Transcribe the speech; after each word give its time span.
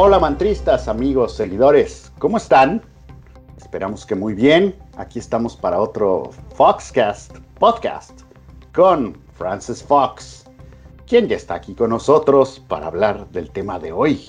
Hola 0.00 0.20
mantristas, 0.20 0.86
amigos, 0.86 1.32
seguidores, 1.34 2.12
¿cómo 2.20 2.36
están? 2.36 2.80
Esperamos 3.56 4.06
que 4.06 4.14
muy 4.14 4.32
bien. 4.32 4.76
Aquí 4.96 5.18
estamos 5.18 5.56
para 5.56 5.80
otro 5.80 6.30
Foxcast 6.54 7.36
podcast 7.58 8.20
con 8.72 9.18
Francis 9.34 9.82
Fox, 9.82 10.44
quien 11.08 11.26
ya 11.26 11.34
está 11.34 11.54
aquí 11.54 11.74
con 11.74 11.90
nosotros 11.90 12.62
para 12.68 12.86
hablar 12.86 13.28
del 13.30 13.50
tema 13.50 13.80
de 13.80 13.90
hoy. 13.90 14.24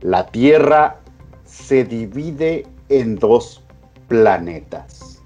La 0.00 0.26
Tierra 0.26 0.98
se 1.44 1.84
divide 1.84 2.66
en 2.88 3.14
dos 3.14 3.62
planetas. 4.08 5.22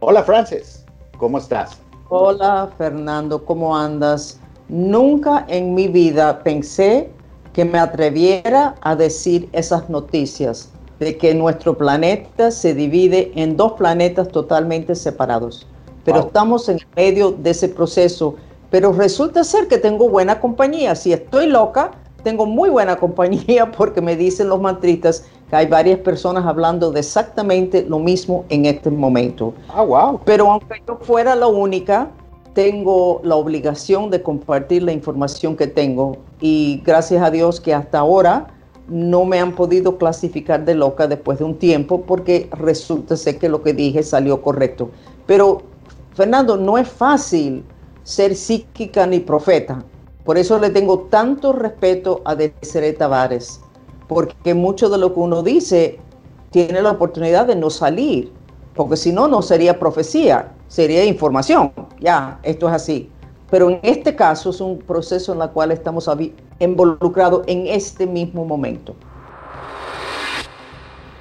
Hola 0.00 0.22
Francis, 0.22 0.84
¿cómo 1.16 1.38
estás? 1.38 1.80
Hola 2.10 2.70
Fernando, 2.76 3.42
¿cómo 3.42 3.74
andas? 3.74 4.38
Nunca 4.68 5.46
en 5.48 5.74
mi 5.74 5.88
vida 5.88 6.42
pensé 6.42 7.10
que 7.58 7.64
me 7.64 7.80
atreviera 7.80 8.76
a 8.82 8.94
decir 8.94 9.48
esas 9.50 9.90
noticias 9.90 10.70
de 11.00 11.18
que 11.18 11.34
nuestro 11.34 11.76
planeta 11.76 12.52
se 12.52 12.72
divide 12.72 13.32
en 13.34 13.56
dos 13.56 13.72
planetas 13.72 14.28
totalmente 14.28 14.94
separados. 14.94 15.66
Pero 16.04 16.20
estamos 16.20 16.68
en 16.68 16.78
medio 16.94 17.32
de 17.32 17.50
ese 17.50 17.68
proceso. 17.68 18.36
Pero 18.70 18.92
resulta 18.92 19.42
ser 19.42 19.66
que 19.66 19.76
tengo 19.76 20.08
buena 20.08 20.38
compañía. 20.38 20.94
Si 20.94 21.12
estoy 21.12 21.48
loca, 21.48 21.90
tengo 22.22 22.46
muy 22.46 22.70
buena 22.70 22.94
compañía 22.94 23.72
porque 23.76 24.00
me 24.00 24.14
dicen 24.14 24.48
los 24.48 24.60
mantristas 24.60 25.24
que 25.50 25.56
hay 25.56 25.66
varias 25.66 25.98
personas 25.98 26.46
hablando 26.46 26.92
de 26.92 27.00
exactamente 27.00 27.82
lo 27.82 27.98
mismo 27.98 28.44
en 28.50 28.66
este 28.66 28.88
momento. 28.88 29.52
Ah, 29.74 29.82
wow. 29.82 30.20
Pero 30.24 30.48
aunque 30.48 30.80
yo 30.86 30.96
fuera 31.02 31.34
la 31.34 31.48
única, 31.48 32.08
tengo 32.58 33.20
la 33.22 33.36
obligación 33.36 34.10
de 34.10 34.20
compartir 34.20 34.82
la 34.82 34.90
información 34.90 35.56
que 35.56 35.68
tengo 35.68 36.16
y 36.40 36.82
gracias 36.84 37.22
a 37.22 37.30
Dios 37.30 37.60
que 37.60 37.72
hasta 37.72 38.00
ahora 38.00 38.48
no 38.88 39.24
me 39.24 39.38
han 39.38 39.54
podido 39.54 39.96
clasificar 39.96 40.64
de 40.64 40.74
loca 40.74 41.06
después 41.06 41.38
de 41.38 41.44
un 41.44 41.54
tiempo 41.54 42.02
porque 42.02 42.50
resulta 42.50 43.16
ser 43.16 43.38
que 43.38 43.48
lo 43.48 43.62
que 43.62 43.74
dije 43.74 44.02
salió 44.02 44.42
correcto. 44.42 44.90
Pero 45.24 45.62
Fernando, 46.14 46.56
no 46.56 46.78
es 46.78 46.88
fácil 46.88 47.62
ser 48.02 48.34
psíquica 48.34 49.06
ni 49.06 49.20
profeta. 49.20 49.84
Por 50.24 50.36
eso 50.36 50.58
le 50.58 50.70
tengo 50.70 51.06
tanto 51.10 51.52
respeto 51.52 52.22
a 52.24 52.34
Desiree 52.34 52.92
Tavares, 52.92 53.60
porque 54.08 54.52
mucho 54.52 54.88
de 54.88 54.98
lo 54.98 55.14
que 55.14 55.20
uno 55.20 55.44
dice 55.44 56.00
tiene 56.50 56.82
la 56.82 56.90
oportunidad 56.90 57.46
de 57.46 57.54
no 57.54 57.70
salir, 57.70 58.32
porque 58.74 58.96
si 58.96 59.12
no, 59.12 59.28
no 59.28 59.42
sería 59.42 59.78
profecía 59.78 60.57
sería 60.68 61.04
información. 61.04 61.72
Ya, 61.98 62.38
esto 62.42 62.68
es 62.68 62.74
así. 62.74 63.10
Pero 63.50 63.70
en 63.70 63.80
este 63.82 64.14
caso 64.14 64.50
es 64.50 64.60
un 64.60 64.78
proceso 64.78 65.32
en 65.32 65.42
el 65.42 65.50
cual 65.50 65.72
estamos 65.72 66.08
involucrados 66.60 67.42
en 67.46 67.66
este 67.66 68.06
mismo 68.06 68.44
momento. 68.44 68.94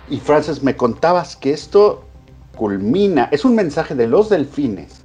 Y 0.09 0.20
Frances, 0.20 0.62
me 0.62 0.75
contabas 0.75 1.36
que 1.36 1.52
esto 1.52 2.03
culmina, 2.56 3.30
es 3.31 3.45
un 3.45 3.56
mensaje 3.56 3.95
de 3.95 4.08
los 4.08 4.30
delfines 4.30 5.02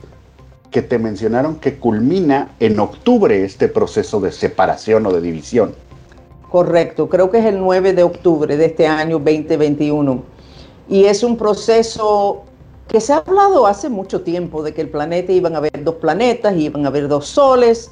que 0.71 0.83
te 0.83 0.99
mencionaron 0.99 1.57
que 1.57 1.79
culmina 1.79 2.51
en 2.59 2.81
octubre 2.81 3.45
este 3.45 3.69
proceso 3.69 4.21
de 4.21 4.33
separación 4.33 5.07
o 5.07 5.13
de 5.13 5.21
división. 5.21 5.75
Correcto, 6.51 7.09
creo 7.09 7.31
que 7.31 7.39
es 7.39 7.45
el 7.45 7.59
9 7.61 7.93
de 7.93 8.03
octubre 8.03 8.57
de 8.57 8.67
este 8.67 8.87
año 8.87 9.19
2021. 9.19 10.23
Y 10.89 11.05
es 11.05 11.23
un 11.23 11.37
proceso 11.37 12.45
que 12.89 13.01
se 13.01 13.13
ha 13.13 13.19
hablado 13.19 13.67
hace 13.67 13.89
mucho 13.89 14.23
tiempo 14.23 14.63
de 14.63 14.75
que 14.75 14.83
el 14.83 14.91
planeta 14.91 15.33
iban 15.33 15.55
a 15.55 15.59
haber 15.59 15.85
dos 15.85 15.97
planetas, 15.97 16.57
iban 16.57 16.85
a 16.85 16.89
haber 16.89 17.09
dos 17.09 17.27
soles, 17.27 17.91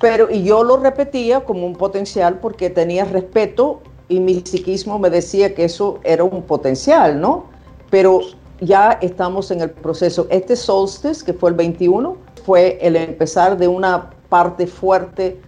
pero 0.00 0.30
y 0.30 0.44
yo 0.44 0.62
lo 0.64 0.76
repetía 0.76 1.40
como 1.40 1.66
un 1.66 1.74
potencial 1.74 2.38
porque 2.40 2.70
tenía 2.70 3.04
respeto 3.04 3.80
y 4.08 4.20
mi 4.20 4.40
psiquismo 4.40 4.98
me 4.98 5.10
decía 5.10 5.54
que 5.54 5.64
eso 5.64 5.98
era 6.04 6.24
un 6.24 6.42
potencial, 6.42 7.20
¿no? 7.20 7.46
Pero 7.90 8.20
ya 8.60 8.98
estamos 9.00 9.50
en 9.50 9.60
el 9.60 9.70
proceso. 9.70 10.26
Este 10.30 10.56
solstice, 10.56 11.24
que 11.24 11.32
fue 11.32 11.50
el 11.50 11.56
21, 11.56 12.16
fue 12.44 12.78
el 12.80 12.96
empezar 12.96 13.56
de 13.56 13.68
una 13.68 14.10
parte 14.28 14.66
fuerte 14.66 15.40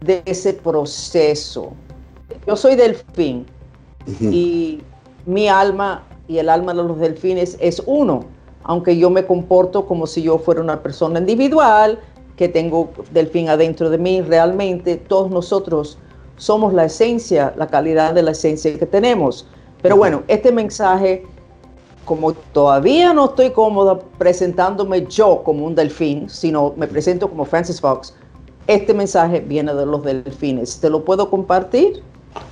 de 0.00 0.22
ese 0.24 0.54
proceso. 0.54 1.72
Yo 2.46 2.56
soy 2.56 2.76
delfín 2.76 3.46
y 4.20 4.82
mi 5.26 5.48
alma 5.48 6.02
y 6.30 6.38
el 6.38 6.48
alma 6.48 6.72
de 6.72 6.84
los 6.84 7.00
delfines 7.00 7.56
es 7.60 7.82
uno, 7.86 8.20
aunque 8.62 8.96
yo 8.96 9.10
me 9.10 9.26
comporto 9.26 9.84
como 9.84 10.06
si 10.06 10.22
yo 10.22 10.38
fuera 10.38 10.60
una 10.60 10.80
persona 10.80 11.18
individual, 11.18 11.98
que 12.36 12.48
tengo 12.48 12.90
delfín 13.10 13.48
adentro 13.48 13.90
de 13.90 13.98
mí, 13.98 14.22
realmente 14.22 14.96
todos 14.96 15.28
nosotros 15.28 15.98
somos 16.36 16.72
la 16.72 16.84
esencia, 16.84 17.52
la 17.56 17.66
calidad 17.66 18.14
de 18.14 18.22
la 18.22 18.30
esencia 18.30 18.78
que 18.78 18.86
tenemos. 18.86 19.48
Pero 19.82 19.96
bueno, 19.96 20.22
este 20.28 20.52
mensaje, 20.52 21.26
como 22.04 22.32
todavía 22.32 23.12
no 23.12 23.24
estoy 23.24 23.50
cómoda 23.50 23.98
presentándome 24.16 25.06
yo 25.06 25.42
como 25.42 25.66
un 25.66 25.74
delfín, 25.74 26.30
sino 26.30 26.74
me 26.76 26.86
presento 26.86 27.28
como 27.28 27.44
Francis 27.44 27.80
Fox, 27.80 28.14
este 28.68 28.94
mensaje 28.94 29.40
viene 29.40 29.74
de 29.74 29.84
los 29.84 30.04
delfines. 30.04 30.78
¿Te 30.78 30.90
lo 30.90 31.04
puedo 31.04 31.28
compartir? 31.28 32.04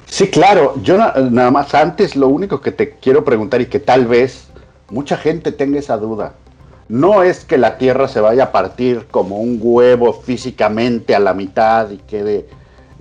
Sí, 0.07 0.29
claro. 0.29 0.75
Yo 0.83 0.97
nada 0.97 1.51
más 1.51 1.75
antes 1.75 2.17
lo 2.17 2.29
único 2.29 2.61
que 2.61 2.73
te 2.73 2.97
quiero 2.97 3.25
preguntar 3.25 3.61
y 3.61 3.67
que 3.67 3.79
tal 3.79 4.07
vez 4.07 4.49
mucha 4.91 5.17
gente 5.17 5.53
tenga 5.53 5.79
esa 5.79 5.97
duda. 5.97 6.35
No 6.89 7.23
es 7.23 7.45
que 7.45 7.59
la 7.59 7.77
Tierra 7.77 8.09
se 8.09 8.21
vaya 8.21 8.45
a 8.45 8.53
partir 8.53 9.07
como 9.11 9.39
un 9.39 9.59
huevo 9.61 10.13
físicamente 10.15 11.15
a 11.15 11.19
la 11.19 11.35
mitad 11.35 11.91
y 11.91 11.99
quede, 11.99 12.49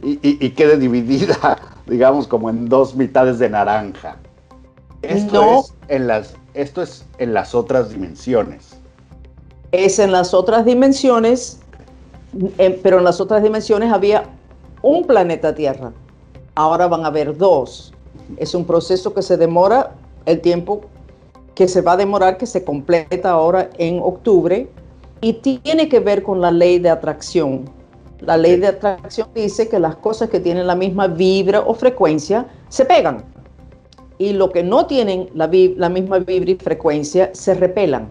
y, 0.04 0.50
quede 0.52 0.78
dividida, 0.78 1.58
digamos, 1.88 2.28
como 2.28 2.50
en 2.50 2.68
dos 2.68 2.96
mitades 2.96 3.40
de 3.40 3.50
naranja. 3.50 4.18
Esto, 5.02 5.59
es 5.59 5.74
en 5.88 6.08
las, 6.08 6.36
esto 6.54 6.82
es 6.82 7.06
en 7.18 7.34
las 7.34 7.56
otras 7.56 7.90
dimensiones. 7.90 8.76
Es 9.72 10.00
en 10.00 10.12
las 10.12 10.34
otras 10.34 10.66
dimensiones, 10.66 11.59
pero 12.84 12.98
en 12.98 13.06
las 13.06 13.22
otras 13.22 13.42
dimensiones 13.42 13.94
había 13.94 14.26
un 14.82 15.08
planeta 15.08 15.56
Tierra 15.56 15.94
ahora 16.57 16.88
van 16.88 17.06
a 17.06 17.07
haber 17.07 17.38
dos. 17.38 17.94
Es 18.38 18.56
un 18.56 18.66
proceso 18.66 19.13
que 19.13 19.22
se 19.22 19.38
demora 19.38 19.91
el 20.25 20.41
tiempo 20.41 20.81
que 21.53 21.68
se 21.68 21.81
va 21.81 21.94
a 21.94 21.97
demorar, 21.97 22.38
que 22.38 22.47
se 22.47 22.63
completa 22.63 23.31
ahora 23.31 23.69
en 23.78 24.00
octubre, 24.01 24.67
y 25.22 25.34
tiene 25.34 25.88
que 25.88 26.00
ver 26.00 26.23
con 26.23 26.41
la 26.41 26.51
ley 26.51 26.79
de 26.79 26.90
atracción. 26.90 27.66
La 28.19 28.38
ley 28.38 28.57
de 28.57 28.67
atracción 28.67 29.28
dice 29.34 29.69
que 29.69 29.79
las 29.79 29.96
cosas 29.97 30.29
que 30.29 30.40
tienen 30.40 30.67
la 30.67 30.75
misma 30.75 31.07
vibra 31.07 31.62
o 31.62 31.73
frecuencia 31.75 32.47
se 32.69 32.85
pegan, 32.85 33.23
y 34.17 34.34
lo 34.34 34.50
que 34.50 34.63
no 34.63 34.88
tienen 34.88 35.29
la, 35.35 35.50
la 35.51 35.90
misma 35.90 36.19
vibra 36.19 36.51
y 36.51 36.56
frecuencia 36.56 37.29
se 37.34 37.53
repelan. 37.53 38.09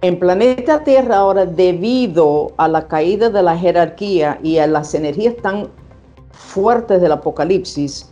En 0.00 0.18
planeta 0.18 0.82
Tierra 0.84 1.18
ahora, 1.18 1.44
debido 1.44 2.52
a 2.56 2.66
la 2.66 2.88
caída 2.88 3.28
de 3.28 3.42
la 3.42 3.58
jerarquía 3.58 4.38
y 4.42 4.56
a 4.56 4.66
las 4.66 4.94
energías 4.94 5.36
tan 5.36 5.68
fuertes 6.40 7.00
del 7.00 7.12
apocalipsis, 7.12 8.10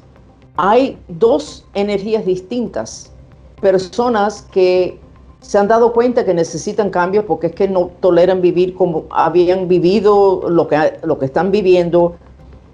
hay 0.57 0.99
dos 1.09 1.65
energías 1.75 2.25
distintas. 2.25 3.11
Personas 3.61 4.43
que 4.53 5.01
se 5.41 5.59
han 5.59 5.69
dado 5.69 5.93
cuenta 5.93 6.25
que 6.25 6.35
necesitan 6.35 6.91
cambios 6.91 7.25
porque 7.25 7.49
es 7.49 7.55
que 7.55 7.69
no 7.69 7.91
toleran 8.01 8.41
vivir 8.41 8.75
como 8.75 9.05
habían 9.11 9.69
vivido 9.69 10.49
lo 10.49 10.69
que, 10.69 10.99
lo 11.03 11.19
que 11.19 11.27
están 11.27 11.51
viviendo 11.51 12.17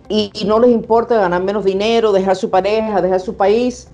y, 0.08 0.30
no 0.46 0.58
les 0.58 0.70
importa 0.70 1.16
ganar 1.16 1.42
menos 1.42 1.64
dinero, 1.64 2.12
dejar 2.12 2.36
su 2.36 2.50
pareja, 2.50 3.00
dejar 3.00 3.20
su 3.20 3.34
país, 3.34 3.88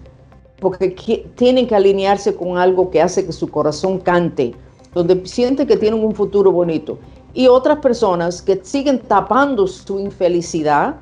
porque 0.61 0.91
tienen 1.37 1.69
que 1.69 1.77
alinearse 1.77 2.35
con 2.35 2.59
algo 2.59 2.91
que 2.91 3.01
hace 3.01 3.25
que 3.25 3.33
su 3.33 3.49
corazón 3.49 4.01
cante, 4.01 4.55
donde 4.93 5.25
sienten 5.27 5.69
que 5.69 5.77
tienen 5.77 6.03
un 6.03 6.15
futuro 6.15 6.51
bonito. 6.51 6.99
Y 7.33 7.47
otras 7.47 7.79
personas 7.79 8.43
que 8.43 8.61
siguen 8.65 8.99
tapando 8.99 9.69
su 9.69 10.01
infelicidad 10.01 10.97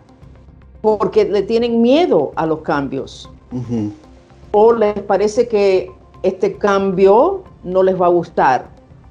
porque 0.80 1.24
le 1.24 1.42
tienen 1.42 1.82
miedo 1.82 2.32
a 2.36 2.46
los 2.46 2.60
cambios. 2.60 3.30
O 4.52 4.72
les 4.72 5.00
parece 5.00 5.48
que 5.48 5.90
este 6.22 6.56
cambio 6.56 7.44
no 7.64 7.82
les 7.82 8.00
va 8.00 8.06
a 8.06 8.10
gustar. 8.10 8.68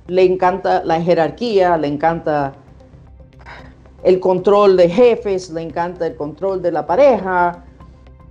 Le 0.07 0.23
encanta 0.23 0.83
la 0.83 1.01
jerarquía, 1.01 1.77
le 1.77 1.87
encanta 1.87 2.53
el 4.03 4.19
control 4.19 4.77
de 4.77 4.89
jefes, 4.89 5.49
le 5.49 5.61
encanta 5.61 6.07
el 6.07 6.15
control 6.15 6.61
de 6.61 6.71
la 6.71 6.85
pareja. 6.85 7.63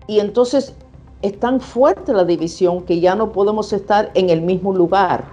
Y 0.06 0.21
entonces 0.21 0.75
es 1.23 1.38
tan 1.38 1.61
fuerte 1.61 2.12
la 2.12 2.25
división 2.25 2.83
que 2.83 3.00
ya 3.00 3.15
no 3.15 3.33
podemos 3.33 3.73
estar 3.73 4.11
en 4.15 4.31
el 4.31 4.41
mismo 4.43 4.73
lugar. 4.73 5.25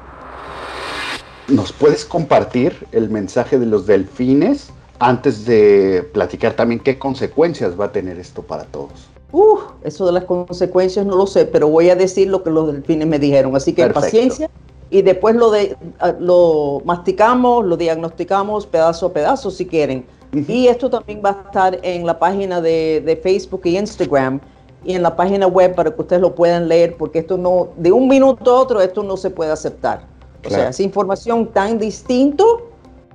¿Nos 1.47 1.71
puedes 1.71 2.05
compartir 2.05 2.87
el 2.91 3.09
mensaje 3.09 3.59
de 3.59 3.65
los 3.65 3.85
delfines? 3.85 4.71
Antes 4.99 5.45
de 5.45 6.09
platicar 6.13 6.53
también 6.53 6.79
qué 6.79 6.97
consecuencias 6.97 7.79
va 7.79 7.85
a 7.85 7.91
tener 7.91 8.19
esto 8.19 8.41
para 8.41 8.63
todos. 8.63 9.09
Uh, 9.31 9.57
eso 9.83 10.05
de 10.05 10.11
las 10.11 10.25
consecuencias 10.25 11.05
no 11.05 11.15
lo 11.15 11.25
sé, 11.25 11.45
pero 11.45 11.67
voy 11.67 11.89
a 11.89 11.95
decir 11.95 12.27
lo 12.27 12.43
que 12.43 12.51
los 12.51 12.71
delfines 12.71 13.07
me 13.07 13.17
dijeron. 13.17 13.55
Así 13.55 13.73
que 13.73 13.87
paciencia 13.87 14.49
y 14.91 15.01
después 15.01 15.35
lo, 15.35 15.49
de, 15.49 15.75
ah, 15.99 16.13
lo 16.19 16.83
masticamos, 16.85 17.65
lo 17.65 17.75
diagnosticamos 17.75 18.67
pedazo 18.67 19.07
a 19.07 19.13
pedazo 19.13 19.49
si 19.49 19.65
quieren. 19.65 20.05
Y 20.47 20.67
esto 20.67 20.89
también 20.89 21.21
va 21.23 21.29
a 21.29 21.47
estar 21.47 21.79
en 21.83 22.05
la 22.05 22.17
página 22.17 22.61
de, 22.61 23.01
de 23.05 23.15
Facebook 23.15 23.61
y 23.65 23.77
Instagram. 23.77 24.39
y 24.83 24.93
en 24.93 25.01
la 25.01 25.15
página 25.15 25.47
web 25.47 25.75
para 25.75 25.91
que 25.91 26.01
ustedes 26.01 26.21
lo 26.21 26.35
puedan 26.35 26.67
leer, 26.67 26.95
porque 26.97 27.19
esto 27.19 27.37
no, 27.37 27.69
de 27.77 27.91
un 27.91 28.07
minuto 28.07 28.51
a 28.51 28.61
otro, 28.61 28.81
esto 28.81 29.03
no 29.03 29.17
se 29.17 29.29
puede 29.29 29.51
aceptar. 29.51 30.05
O 30.45 30.49
sea, 30.49 30.69
es 30.69 30.79
información 30.79 31.47
tan 31.47 31.79
distinto. 31.79 32.69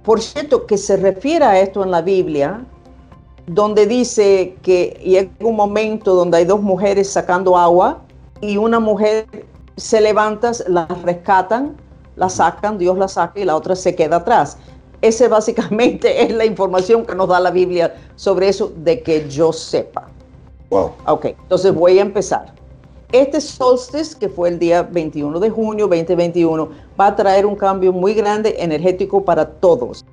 Por 0.08 0.22
cierto, 0.22 0.64
que 0.64 0.78
se 0.78 0.96
refiere 0.96 1.44
a 1.44 1.60
esto 1.60 1.84
en 1.84 1.90
la 1.90 2.00
Biblia, 2.00 2.64
donde 3.46 3.84
dice 3.84 4.56
que 4.62 4.98
llega 5.04 5.30
un 5.46 5.54
momento 5.54 6.14
donde 6.14 6.38
hay 6.38 6.46
dos 6.46 6.62
mujeres 6.62 7.10
sacando 7.10 7.58
agua 7.58 7.98
y 8.40 8.56
una 8.56 8.80
mujer 8.80 9.26
se 9.76 10.00
levanta, 10.00 10.52
la 10.66 10.86
rescatan, 11.04 11.76
la 12.16 12.30
sacan, 12.30 12.78
Dios 12.78 12.96
la 12.96 13.06
saca 13.06 13.38
y 13.38 13.44
la 13.44 13.54
otra 13.54 13.76
se 13.76 13.94
queda 13.94 14.16
atrás. 14.16 14.56
Esa 15.02 15.28
básicamente 15.28 16.22
es 16.24 16.32
la 16.32 16.46
información 16.46 17.04
que 17.04 17.14
nos 17.14 17.28
da 17.28 17.38
la 17.38 17.50
Biblia 17.50 17.94
sobre 18.16 18.48
eso 18.48 18.72
de 18.76 19.02
que 19.02 19.28
yo 19.28 19.52
sepa. 19.52 20.08
Wow. 20.70 20.92
Ok, 21.06 21.26
entonces 21.26 21.74
voy 21.74 21.98
a 21.98 22.00
empezar. 22.00 22.54
Este 23.12 23.40
solstice, 23.40 24.18
que 24.18 24.28
fue 24.28 24.50
el 24.50 24.58
día 24.58 24.82
21 24.82 25.40
de 25.40 25.48
junio 25.48 25.88
2021, 25.88 26.68
va 27.00 27.06
a 27.06 27.16
traer 27.16 27.46
un 27.46 27.56
cambio 27.56 27.90
muy 27.90 28.12
grande 28.12 28.54
energético 28.58 29.24
para 29.24 29.48
todos. 29.48 30.04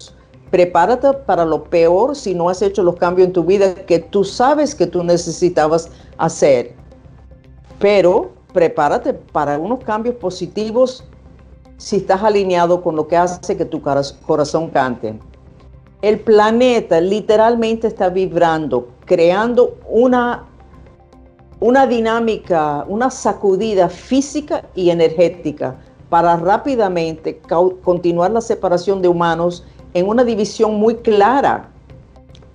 Prepárate 0.49 1.11
para 1.11 1.43
lo 1.43 1.65
peor 1.65 2.15
si 2.15 2.33
no 2.33 2.47
has 2.47 2.61
hecho 2.61 2.83
los 2.83 2.95
cambios 2.95 3.27
en 3.27 3.33
tu 3.33 3.43
vida 3.43 3.75
que 3.75 3.99
tú 3.99 4.23
sabes 4.23 4.73
que 4.73 4.87
tú 4.87 5.03
necesitabas 5.03 5.89
hacer. 6.17 6.73
Pero 7.79 8.31
prepárate 8.53 9.13
para 9.13 9.59
unos 9.59 9.83
cambios 9.83 10.15
positivos 10.15 11.03
si 11.75 11.97
estás 11.97 12.23
alineado 12.23 12.81
con 12.81 12.95
lo 12.95 13.09
que 13.09 13.17
hace 13.17 13.57
que 13.57 13.65
tu 13.65 13.81
corazón 13.81 14.69
cante. 14.69 15.19
El 16.01 16.21
planeta 16.21 17.01
literalmente 17.01 17.87
está 17.87 18.07
vibrando, 18.07 18.87
creando 19.05 19.75
una, 19.89 20.45
una 21.65 21.87
dinámica, 21.87 22.85
una 22.87 23.09
sacudida 23.09 23.89
física 23.89 24.65
y 24.75 24.91
energética 24.91 25.75
para 26.09 26.37
rápidamente 26.37 27.41
continuar 27.83 28.29
la 28.29 28.41
separación 28.41 29.01
de 29.01 29.07
humanos 29.07 29.65
en 29.95 30.07
una 30.07 30.23
división 30.23 30.75
muy 30.75 30.97
clara 30.97 31.71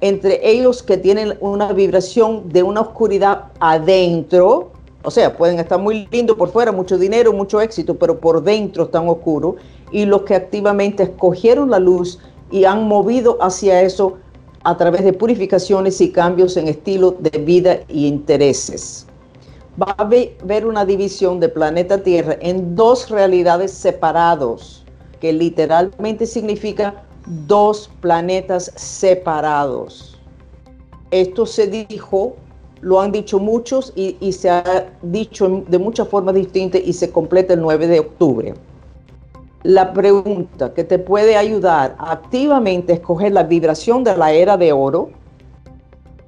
entre 0.01 0.49
ellos 0.49 0.85
que 0.85 0.97
tienen 0.97 1.37
una 1.41 1.73
vibración 1.73 2.51
de 2.51 2.63
una 2.63 2.83
oscuridad 2.83 3.47
adentro, 3.59 4.71
o 5.03 5.11
sea, 5.11 5.37
pueden 5.37 5.59
estar 5.59 5.81
muy 5.81 6.07
lindos 6.13 6.37
por 6.37 6.51
fuera, 6.51 6.71
mucho 6.71 6.97
dinero, 6.97 7.33
mucho 7.33 7.61
éxito, 7.61 7.99
pero 7.99 8.21
por 8.21 8.45
dentro 8.45 8.85
están 8.85 9.09
oscuros, 9.09 9.57
y 9.91 10.05
los 10.05 10.23
que 10.23 10.37
activamente 10.37 11.03
escogieron 11.03 11.69
la 11.69 11.81
luz 11.81 12.21
y 12.53 12.65
han 12.65 12.87
movido 12.87 13.39
hacia 13.41 13.83
eso 13.83 14.19
a 14.65 14.77
través 14.77 15.05
de 15.05 15.13
purificaciones 15.13 16.01
y 16.01 16.13
cambios 16.13 16.57
en 16.57 16.69
estilo 16.69 17.17
de 17.19 17.39
vida 17.39 17.81
y 17.89 18.07
intereses. 18.07 19.07
Va 19.81 19.95
a 19.97 20.03
haber 20.03 20.67
una 20.67 20.85
división 20.85 21.41
de 21.41 21.49
planeta 21.49 22.03
Tierra 22.03 22.37
en 22.41 22.75
dos 22.75 23.09
realidades 23.09 23.73
separados, 23.73 24.85
que 25.21 25.33
literalmente 25.33 26.27
significa 26.27 27.03
dos 27.47 27.91
planetas 28.01 28.73
separados. 28.77 30.19
Esto 31.11 31.47
se 31.47 31.67
dijo, 31.67 32.37
lo 32.83 33.01
han 33.01 33.13
dicho 33.13 33.39
muchos 33.39 33.93
y, 33.97 34.17
y 34.21 34.33
se 34.33 34.51
ha 34.51 34.93
dicho 35.03 35.65
de 35.69 35.79
muchas 35.79 36.09
formas 36.09 36.35
distintas 36.35 36.83
y 36.85 36.93
se 36.93 37.11
completa 37.11 37.55
el 37.55 37.63
9 37.63 37.87
de 37.87 38.01
octubre 38.01 38.55
la 39.63 39.93
pregunta 39.93 40.73
que 40.73 40.85
te 40.85 40.99
puede 40.99 41.37
ayudar 41.37 41.95
activamente 41.99 42.93
a 42.93 42.97
escoger 42.97 43.33
la 43.33 43.43
vibración 43.43 44.05
de 44.05 44.17
la 44.17 44.33
era 44.33 44.57
de 44.57 44.73
oro, 44.73 45.11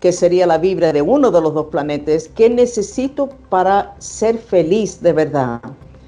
que 0.00 0.12
sería 0.12 0.46
la 0.46 0.58
vibra 0.58 0.92
de 0.92 1.00
uno 1.00 1.30
de 1.30 1.40
los 1.40 1.54
dos 1.54 1.66
planetas, 1.66 2.28
¿qué 2.28 2.50
necesito 2.50 3.28
para 3.48 3.94
ser 3.98 4.36
feliz 4.36 5.00
de 5.00 5.12
verdad? 5.12 5.60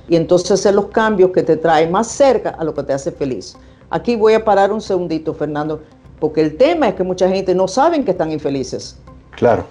Y 0.08 0.16
entonces 0.16 0.50
hacer 0.50 0.74
los 0.74 0.86
cambios 0.86 1.30
que 1.30 1.42
te 1.42 1.56
traen 1.56 1.92
más 1.92 2.08
cerca 2.08 2.50
a 2.50 2.64
lo 2.64 2.74
que 2.74 2.82
te 2.82 2.92
hace 2.92 3.10
feliz. 3.10 3.56
Aquí 3.90 4.16
voy 4.16 4.34
a 4.34 4.44
parar 4.44 4.72
un 4.72 4.80
segundito, 4.80 5.32
Fernando, 5.32 5.80
porque 6.18 6.40
el 6.40 6.56
tema 6.56 6.88
es 6.88 6.94
que 6.94 7.04
mucha 7.04 7.28
gente 7.28 7.54
no 7.54 7.68
sabe 7.68 8.04
que 8.04 8.10
están 8.10 8.32
infelices. 8.32 8.98
Claro. 9.30 9.64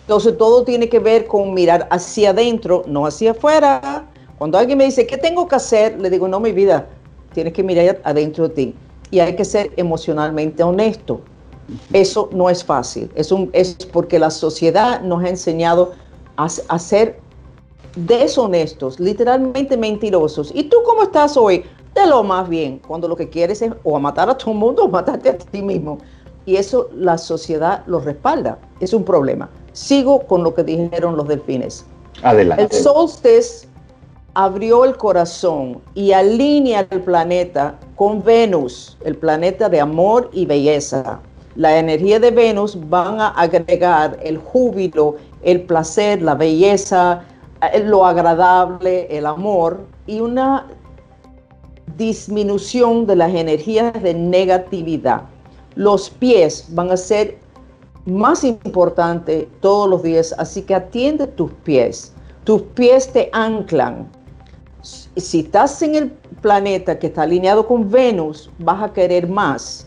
Entonces 0.00 0.36
todo 0.38 0.64
tiene 0.64 0.88
que 0.88 0.98
ver 0.98 1.26
con 1.26 1.52
mirar 1.52 1.86
hacia 1.90 2.30
adentro, 2.30 2.82
no 2.86 3.06
hacia 3.06 3.32
afuera. 3.32 4.06
Cuando 4.38 4.56
alguien 4.56 4.78
me 4.78 4.84
dice, 4.84 5.06
¿qué 5.06 5.16
tengo 5.16 5.48
que 5.48 5.56
hacer? 5.56 6.00
Le 6.00 6.10
digo, 6.10 6.28
no, 6.28 6.40
mi 6.40 6.52
vida, 6.52 6.86
tienes 7.36 7.52
que 7.52 7.62
mirar 7.62 8.00
adentro 8.02 8.48
de 8.48 8.54
ti 8.54 8.74
y 9.10 9.20
hay 9.20 9.36
que 9.36 9.44
ser 9.44 9.70
emocionalmente 9.76 10.62
honesto. 10.62 11.20
Eso 11.92 12.30
no 12.32 12.48
es 12.48 12.64
fácil, 12.64 13.10
es, 13.14 13.30
un, 13.30 13.50
es 13.52 13.74
porque 13.92 14.18
la 14.18 14.30
sociedad 14.30 15.02
nos 15.02 15.22
ha 15.22 15.28
enseñado 15.28 15.92
a, 16.36 16.78
ser 16.78 17.20
deshonestos, 17.94 18.98
literalmente 18.98 19.76
mentirosos. 19.76 20.50
¿Y 20.54 20.64
tú 20.64 20.78
cómo 20.86 21.02
estás 21.02 21.36
hoy? 21.36 21.64
De 21.94 22.06
lo 22.06 22.22
más 22.22 22.48
bien, 22.48 22.80
cuando 22.86 23.06
lo 23.06 23.16
que 23.16 23.28
quieres 23.28 23.60
es 23.60 23.72
o 23.84 23.98
matar 23.98 24.30
a 24.30 24.38
todo 24.38 24.52
el 24.52 24.58
mundo 24.58 24.84
o 24.84 24.88
matarte 24.88 25.28
a 25.28 25.36
ti 25.36 25.60
mismo. 25.60 25.98
Y 26.46 26.56
eso 26.56 26.88
la 26.94 27.18
sociedad 27.18 27.82
lo 27.86 27.98
respalda. 27.98 28.58
Es 28.80 28.94
un 28.94 29.04
problema. 29.04 29.50
Sigo 29.72 30.20
con 30.26 30.42
lo 30.42 30.54
que 30.54 30.62
dijeron 30.62 31.16
los 31.16 31.26
delfines. 31.26 31.84
Adelante. 32.22 32.62
El 32.64 32.70
solstice 32.70 33.66
abrió 34.36 34.84
el 34.84 34.98
corazón 34.98 35.80
y 35.94 36.12
alinea 36.12 36.86
el 36.90 37.00
planeta 37.00 37.78
con 37.94 38.22
Venus, 38.22 38.98
el 39.02 39.16
planeta 39.16 39.70
de 39.70 39.80
amor 39.80 40.28
y 40.30 40.44
belleza. 40.44 41.20
La 41.54 41.78
energía 41.78 42.20
de 42.20 42.30
Venus 42.30 42.78
van 42.90 43.18
a 43.18 43.28
agregar 43.28 44.18
el 44.22 44.36
júbilo, 44.36 45.16
el 45.42 45.62
placer, 45.62 46.20
la 46.20 46.34
belleza, 46.34 47.22
eh, 47.72 47.80
lo 47.80 48.04
agradable, 48.04 49.06
el 49.08 49.24
amor 49.24 49.80
y 50.06 50.20
una 50.20 50.66
disminución 51.96 53.06
de 53.06 53.16
las 53.16 53.32
energías 53.32 54.02
de 54.02 54.12
negatividad. 54.12 55.22
Los 55.76 56.10
pies 56.10 56.66
van 56.72 56.90
a 56.90 56.98
ser 56.98 57.38
más 58.04 58.44
importantes 58.44 59.46
todos 59.60 59.88
los 59.88 60.02
días, 60.02 60.34
así 60.36 60.60
que 60.60 60.74
atiende 60.74 61.26
tus 61.26 61.50
pies. 61.64 62.12
Tus 62.44 62.62
pies 62.62 63.10
te 63.12 63.30
anclan, 63.32 64.06
si 65.20 65.40
estás 65.40 65.80
en 65.82 65.94
el 65.94 66.10
planeta 66.40 66.98
que 66.98 67.08
está 67.08 67.22
alineado 67.22 67.66
con 67.66 67.90
Venus, 67.90 68.50
vas 68.58 68.82
a 68.82 68.92
querer 68.92 69.28
más 69.28 69.86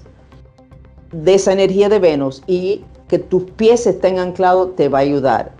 de 1.11 1.35
esa 1.35 1.53
energía 1.53 1.89
de 1.89 1.99
Venus 1.99 2.41
y 2.47 2.83
que 3.07 3.19
tus 3.19 3.43
pies 3.51 3.85
estén 3.87 4.19
anclados 4.19 4.75
te 4.75 4.89
va 4.89 4.99
a 4.99 5.01
ayudar. 5.01 5.51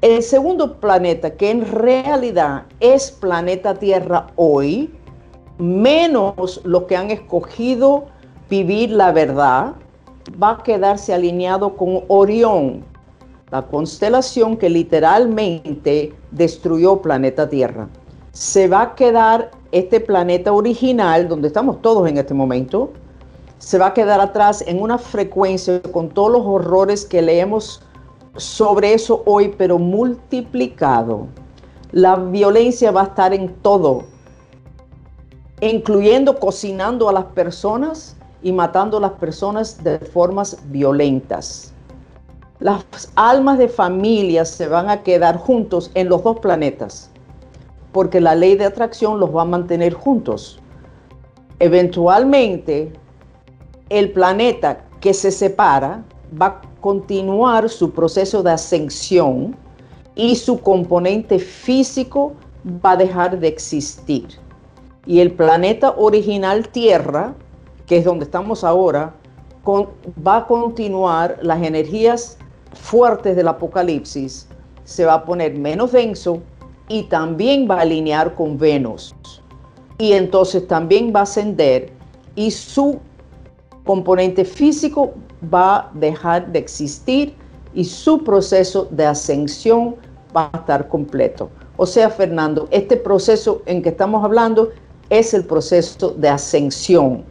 El 0.00 0.22
segundo 0.22 0.80
planeta, 0.80 1.36
que 1.36 1.50
en 1.50 1.70
realidad 1.70 2.64
es 2.80 3.10
planeta 3.10 3.74
Tierra 3.74 4.28
hoy, 4.36 4.90
menos 5.58 6.60
los 6.64 6.84
que 6.84 6.96
han 6.96 7.10
escogido 7.10 8.06
vivir 8.48 8.90
la 8.90 9.12
verdad, 9.12 9.74
va 10.42 10.52
a 10.52 10.62
quedarse 10.62 11.12
alineado 11.12 11.76
con 11.76 12.04
Orión, 12.08 12.82
la 13.50 13.62
constelación 13.62 14.56
que 14.56 14.70
literalmente 14.70 16.14
destruyó 16.30 17.02
planeta 17.02 17.48
Tierra. 17.48 17.88
Se 18.40 18.68
va 18.68 18.80
a 18.80 18.94
quedar 18.94 19.50
este 19.70 20.00
planeta 20.00 20.50
original, 20.50 21.28
donde 21.28 21.48
estamos 21.48 21.82
todos 21.82 22.08
en 22.08 22.16
este 22.16 22.32
momento, 22.32 22.90
se 23.58 23.76
va 23.76 23.88
a 23.88 23.92
quedar 23.92 24.18
atrás 24.18 24.64
en 24.66 24.80
una 24.80 24.96
frecuencia 24.96 25.82
con 25.92 26.08
todos 26.08 26.32
los 26.32 26.46
horrores 26.46 27.04
que 27.04 27.20
leemos 27.20 27.82
sobre 28.38 28.94
eso 28.94 29.22
hoy, 29.26 29.54
pero 29.58 29.78
multiplicado. 29.78 31.26
La 31.92 32.16
violencia 32.16 32.90
va 32.90 33.02
a 33.02 33.04
estar 33.08 33.34
en 33.34 33.52
todo, 33.56 34.04
incluyendo 35.60 36.38
cocinando 36.38 37.10
a 37.10 37.12
las 37.12 37.26
personas 37.26 38.16
y 38.42 38.52
matando 38.52 38.96
a 38.96 39.00
las 39.00 39.12
personas 39.12 39.84
de 39.84 39.98
formas 39.98 40.56
violentas. 40.70 41.74
Las 42.58 42.86
almas 43.16 43.58
de 43.58 43.68
familias 43.68 44.48
se 44.48 44.66
van 44.66 44.88
a 44.88 45.02
quedar 45.02 45.36
juntos 45.36 45.90
en 45.92 46.08
los 46.08 46.24
dos 46.24 46.40
planetas, 46.40 47.10
porque 47.92 48.20
la 48.20 48.34
ley 48.34 48.56
de 48.56 48.66
atracción 48.66 49.18
los 49.18 49.34
va 49.34 49.42
a 49.42 49.46
mantener 49.46 49.94
juntos. 49.94 50.60
Eventualmente, 51.58 52.92
el 53.88 54.12
planeta 54.12 54.84
que 55.00 55.12
se 55.12 55.30
separa 55.30 56.04
va 56.40 56.46
a 56.46 56.60
continuar 56.80 57.68
su 57.68 57.90
proceso 57.90 58.42
de 58.42 58.52
ascensión 58.52 59.56
y 60.14 60.36
su 60.36 60.60
componente 60.60 61.38
físico 61.38 62.32
va 62.84 62.92
a 62.92 62.96
dejar 62.96 63.38
de 63.38 63.48
existir. 63.48 64.28
Y 65.06 65.20
el 65.20 65.32
planeta 65.32 65.94
original 65.96 66.68
Tierra, 66.68 67.34
que 67.86 67.98
es 67.98 68.04
donde 68.04 68.24
estamos 68.24 68.64
ahora, 68.64 69.14
va 69.66 70.36
a 70.36 70.46
continuar 70.46 71.38
las 71.42 71.62
energías 71.62 72.38
fuertes 72.74 73.36
del 73.36 73.48
Apocalipsis, 73.48 74.48
se 74.84 75.04
va 75.04 75.14
a 75.14 75.24
poner 75.24 75.56
menos 75.56 75.92
denso 75.92 76.42
y 76.90 77.04
también 77.04 77.68
va 77.70 77.76
a 77.76 77.82
alinear 77.82 78.34
con 78.34 78.58
Venus. 78.58 79.14
Y 79.98 80.12
entonces 80.12 80.66
también 80.66 81.12
va 81.14 81.20
a 81.20 81.22
ascender 81.22 81.92
y 82.34 82.50
su 82.50 82.98
componente 83.84 84.44
físico 84.44 85.12
va 85.54 85.76
a 85.76 85.90
dejar 85.94 86.50
de 86.50 86.58
existir 86.58 87.34
y 87.74 87.84
su 87.84 88.24
proceso 88.24 88.88
de 88.90 89.06
ascensión 89.06 89.94
va 90.36 90.50
a 90.52 90.58
estar 90.58 90.88
completo. 90.88 91.48
O 91.76 91.86
sea, 91.86 92.10
Fernando, 92.10 92.66
este 92.72 92.96
proceso 92.96 93.62
en 93.66 93.82
que 93.82 93.90
estamos 93.90 94.24
hablando 94.24 94.70
es 95.10 95.32
el 95.32 95.44
proceso 95.44 96.10
de 96.10 96.28
ascensión. 96.28 97.24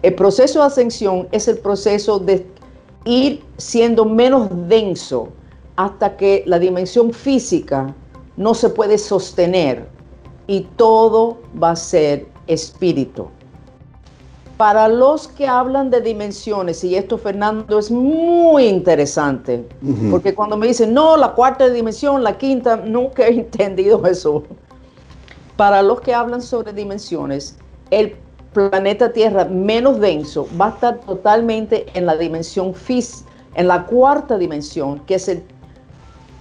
El 0.00 0.14
proceso 0.14 0.60
de 0.60 0.66
ascensión 0.66 1.28
es 1.32 1.48
el 1.48 1.58
proceso 1.58 2.18
de 2.18 2.46
ir 3.04 3.44
siendo 3.58 4.06
menos 4.06 4.48
denso 4.68 5.28
hasta 5.76 6.16
que 6.16 6.44
la 6.46 6.58
dimensión 6.58 7.12
física 7.12 7.94
no 8.36 8.54
se 8.54 8.68
puede 8.68 8.98
sostener 8.98 9.88
y 10.46 10.62
todo 10.76 11.38
va 11.60 11.70
a 11.70 11.76
ser 11.76 12.26
espíritu. 12.46 13.28
Para 14.56 14.88
los 14.88 15.28
que 15.28 15.46
hablan 15.46 15.90
de 15.90 16.00
dimensiones, 16.00 16.82
y 16.82 16.96
esto 16.96 17.18
Fernando 17.18 17.78
es 17.78 17.90
muy 17.90 18.66
interesante, 18.66 19.68
porque 20.10 20.34
cuando 20.34 20.56
me 20.56 20.66
dicen, 20.66 20.94
no, 20.94 21.16
la 21.18 21.32
cuarta 21.32 21.68
dimensión, 21.68 22.24
la 22.24 22.38
quinta, 22.38 22.76
nunca 22.76 23.26
he 23.26 23.34
entendido 23.40 24.06
eso. 24.06 24.44
Para 25.56 25.82
los 25.82 26.00
que 26.00 26.14
hablan 26.14 26.40
sobre 26.40 26.72
dimensiones, 26.72 27.56
el 27.90 28.16
planeta 28.54 29.12
Tierra 29.12 29.44
menos 29.44 30.00
denso 30.00 30.48
va 30.58 30.68
a 30.68 30.70
estar 30.70 31.00
totalmente 31.00 31.86
en 31.92 32.06
la 32.06 32.16
dimensión 32.16 32.72
física, 32.74 33.30
en 33.54 33.68
la 33.68 33.84
cuarta 33.84 34.38
dimensión, 34.38 35.00
que 35.00 35.16
es 35.16 35.28
el 35.28 35.42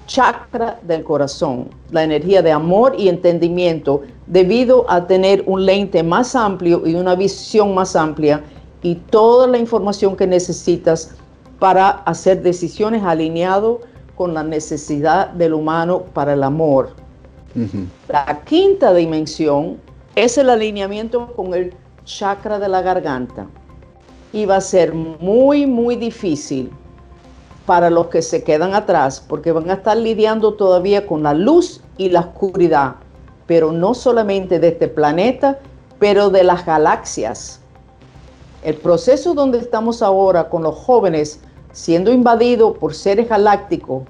chakra 0.05 0.79
del 0.83 1.03
corazón, 1.03 1.69
la 1.91 2.03
energía 2.03 2.41
de 2.41 2.51
amor 2.51 2.95
y 2.97 3.09
entendimiento, 3.09 4.03
debido 4.27 4.89
a 4.89 5.07
tener 5.07 5.43
un 5.47 5.65
lente 5.65 6.03
más 6.03 6.35
amplio 6.35 6.85
y 6.85 6.95
una 6.95 7.15
visión 7.15 7.73
más 7.73 7.95
amplia 7.95 8.43
y 8.81 8.95
toda 8.95 9.47
la 9.47 9.57
información 9.57 10.15
que 10.15 10.27
necesitas 10.27 11.15
para 11.59 11.89
hacer 11.89 12.41
decisiones 12.41 13.03
alineado 13.03 13.81
con 14.15 14.33
la 14.33 14.43
necesidad 14.43 15.29
del 15.29 15.53
humano 15.53 16.03
para 16.13 16.33
el 16.33 16.43
amor. 16.43 16.89
La 18.09 18.41
quinta 18.43 18.93
dimensión 18.93 19.77
es 20.15 20.37
el 20.37 20.49
alineamiento 20.49 21.33
con 21.35 21.53
el 21.53 21.73
chakra 22.03 22.59
de 22.59 22.67
la 22.67 22.81
garganta 22.81 23.47
y 24.33 24.45
va 24.45 24.57
a 24.57 24.61
ser 24.61 24.93
muy, 24.93 25.65
muy 25.65 25.95
difícil 25.95 26.69
para 27.65 27.89
los 27.89 28.07
que 28.07 28.21
se 28.21 28.43
quedan 28.43 28.73
atrás, 28.73 29.23
porque 29.27 29.51
van 29.51 29.69
a 29.69 29.75
estar 29.75 29.97
lidiando 29.97 30.53
todavía 30.53 31.07
con 31.07 31.23
la 31.23 31.33
luz 31.33 31.81
y 31.97 32.09
la 32.09 32.21
oscuridad, 32.21 32.95
pero 33.47 33.71
no 33.71 33.93
solamente 33.93 34.59
de 34.59 34.69
este 34.69 34.87
planeta, 34.87 35.59
pero 35.99 36.29
de 36.29 36.43
las 36.43 36.65
galaxias. 36.65 37.61
El 38.63 38.75
proceso 38.75 39.33
donde 39.33 39.59
estamos 39.59 40.01
ahora 40.01 40.49
con 40.49 40.63
los 40.63 40.75
jóvenes 40.75 41.39
siendo 41.71 42.11
invadidos 42.11 42.77
por 42.77 42.93
seres 42.93 43.29
galácticos, 43.29 44.03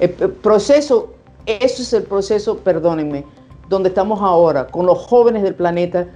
el 0.00 0.10
proceso, 0.10 1.14
eso 1.46 1.82
es 1.82 1.92
el 1.92 2.04
proceso, 2.04 2.58
perdónenme, 2.58 3.24
donde 3.68 3.88
estamos 3.88 4.20
ahora 4.22 4.66
con 4.66 4.86
los 4.86 4.98
jóvenes 4.98 5.42
del 5.42 5.54
planeta 5.54 6.06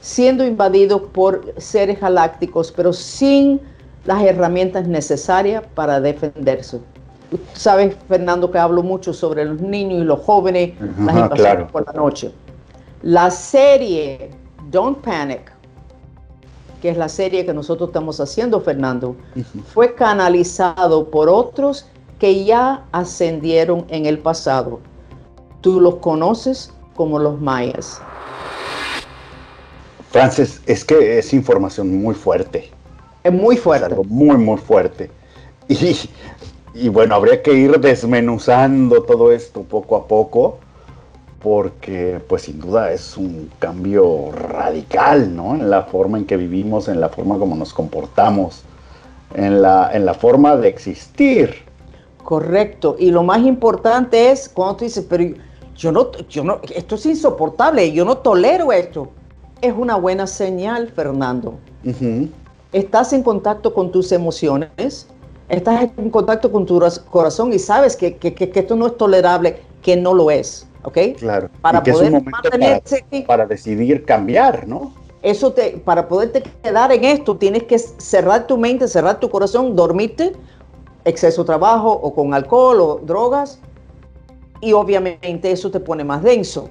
siendo 0.00 0.44
invadidos 0.44 1.02
por 1.12 1.54
seres 1.58 2.00
galácticos, 2.00 2.72
pero 2.72 2.92
sin 2.92 3.60
las 4.04 4.22
herramientas 4.22 4.86
necesarias 4.86 5.62
para 5.74 6.00
defenderse. 6.00 6.80
Sabes, 7.52 7.94
Fernando, 8.08 8.50
que 8.50 8.58
hablo 8.58 8.82
mucho 8.82 9.12
sobre 9.12 9.44
los 9.44 9.60
niños 9.60 10.02
y 10.02 10.04
los 10.04 10.20
jóvenes, 10.20 10.72
las 10.98 11.16
invasiones 11.16 11.70
por 11.70 11.86
la 11.86 11.92
noche. 11.92 12.32
La 13.02 13.30
serie 13.30 14.30
Don't 14.70 14.98
Panic, 14.98 15.52
que 16.82 16.90
es 16.90 16.96
la 16.96 17.08
serie 17.08 17.46
que 17.46 17.54
nosotros 17.54 17.90
estamos 17.90 18.18
haciendo, 18.20 18.60
Fernando, 18.60 19.14
fue 19.72 19.94
canalizado 19.94 21.08
por 21.10 21.28
otros 21.28 21.86
que 22.18 22.44
ya 22.44 22.84
ascendieron 22.92 23.86
en 23.88 24.06
el 24.06 24.18
pasado. 24.18 24.80
Tú 25.60 25.80
los 25.80 25.96
conoces 25.96 26.72
como 26.94 27.18
los 27.18 27.40
mayas. 27.40 28.00
Francis, 30.10 30.60
es 30.66 30.84
que 30.84 31.18
es 31.18 31.32
información 31.32 32.02
muy 32.02 32.14
fuerte. 32.14 32.70
Es 33.22 33.32
muy 33.32 33.56
fuerte. 33.56 33.94
muy, 34.08 34.36
muy 34.36 34.58
fuerte. 34.58 35.10
Y, 35.68 35.96
y, 36.74 36.88
bueno, 36.88 37.14
habría 37.14 37.42
que 37.42 37.52
ir 37.54 37.78
desmenuzando 37.78 39.04
todo 39.04 39.30
esto 39.30 39.62
poco 39.62 39.94
a 39.94 40.08
poco, 40.08 40.58
porque 41.40 42.20
pues 42.28 42.42
sin 42.42 42.58
duda 42.58 42.90
es 42.90 43.16
un 43.16 43.48
cambio 43.60 44.32
radical, 44.32 45.34
¿no? 45.34 45.54
En 45.54 45.70
la 45.70 45.84
forma 45.84 46.18
en 46.18 46.24
que 46.24 46.36
vivimos, 46.36 46.88
en 46.88 47.00
la 47.00 47.08
forma 47.08 47.38
como 47.38 47.54
nos 47.54 47.72
comportamos, 47.72 48.62
en 49.32 49.62
la, 49.62 49.92
en 49.92 50.04
la 50.04 50.14
forma 50.14 50.56
de 50.56 50.66
existir. 50.66 51.54
Correcto. 52.24 52.96
Y 52.98 53.12
lo 53.12 53.22
más 53.22 53.42
importante 53.46 54.32
es 54.32 54.48
cuando 54.48 54.78
tú 54.78 54.84
dices, 54.86 55.06
pero 55.08 55.24
yo 55.76 55.92
no, 55.92 56.10
yo 56.28 56.42
no, 56.42 56.60
esto 56.74 56.96
es 56.96 57.06
insoportable, 57.06 57.92
yo 57.92 58.04
no 58.04 58.18
tolero 58.18 58.72
esto. 58.72 59.08
Es 59.60 59.72
una 59.76 59.94
buena 59.94 60.26
señal, 60.26 60.88
Fernando 60.88 61.54
estás 62.72 63.12
en 63.12 63.22
contacto 63.22 63.74
con 63.74 63.90
tus 63.90 64.12
emociones, 64.12 65.06
estás 65.48 65.90
en 65.96 66.10
contacto 66.10 66.50
con 66.50 66.66
tu 66.66 66.80
corazón 67.10 67.52
y 67.52 67.58
sabes 67.58 67.96
que, 67.96 68.16
esto 68.54 68.76
no 68.76 68.86
es 68.86 68.96
tolerable, 68.96 69.60
que 69.82 69.96
no 69.96 70.14
lo 70.14 70.30
es, 70.30 70.66
¿ok? 70.84 70.98
Claro. 71.18 71.50
Para 71.60 71.82
poder 71.82 72.22
mantenerse 72.22 73.04
para, 73.26 73.46
decidir 73.46 74.04
cambiar, 74.04 74.66
¿no? 74.66 74.94
Eso 75.22 75.52
te, 75.52 75.72
para 75.78 76.08
poderte 76.08 76.42
quedar 76.62 76.92
en 76.92 77.04
esto, 77.04 77.36
tienes 77.36 77.64
que 77.64 77.78
cerrar 77.78 78.46
tu 78.46 78.56
mente, 78.56 78.88
cerrar 78.88 79.20
tu 79.20 79.28
corazón, 79.28 79.76
dormirte, 79.76 80.32
exceso 81.04 81.42
de 81.42 81.46
trabajo 81.46 81.90
o 81.90 82.14
con 82.14 82.32
alcohol 82.32 82.80
o 82.80 83.00
drogas, 83.04 83.58
y 84.60 84.72
obviamente 84.72 85.50
eso 85.50 85.70
te 85.70 85.80
pone 85.80 86.04
más 86.04 86.22
denso. 86.22 86.68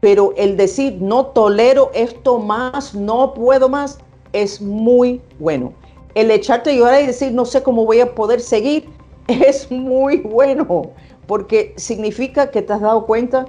Pero 0.00 0.32
el 0.36 0.56
decir 0.56 0.96
no 1.00 1.26
tolero 1.26 1.90
esto 1.94 2.38
más, 2.38 2.94
no 2.94 3.34
puedo 3.34 3.68
más, 3.68 3.98
es 4.32 4.60
muy 4.60 5.20
bueno. 5.38 5.72
El 6.14 6.30
echarte 6.30 6.70
a 6.70 6.74
llorar 6.74 7.02
y 7.02 7.06
decir, 7.06 7.32
no 7.32 7.44
sé 7.44 7.62
cómo 7.62 7.84
voy 7.84 8.00
a 8.00 8.14
poder 8.14 8.40
seguir, 8.40 8.88
es 9.28 9.70
muy 9.70 10.18
bueno, 10.18 10.90
porque 11.26 11.74
significa 11.76 12.50
que 12.50 12.62
te 12.62 12.72
has 12.72 12.80
dado 12.80 13.06
cuenta 13.06 13.46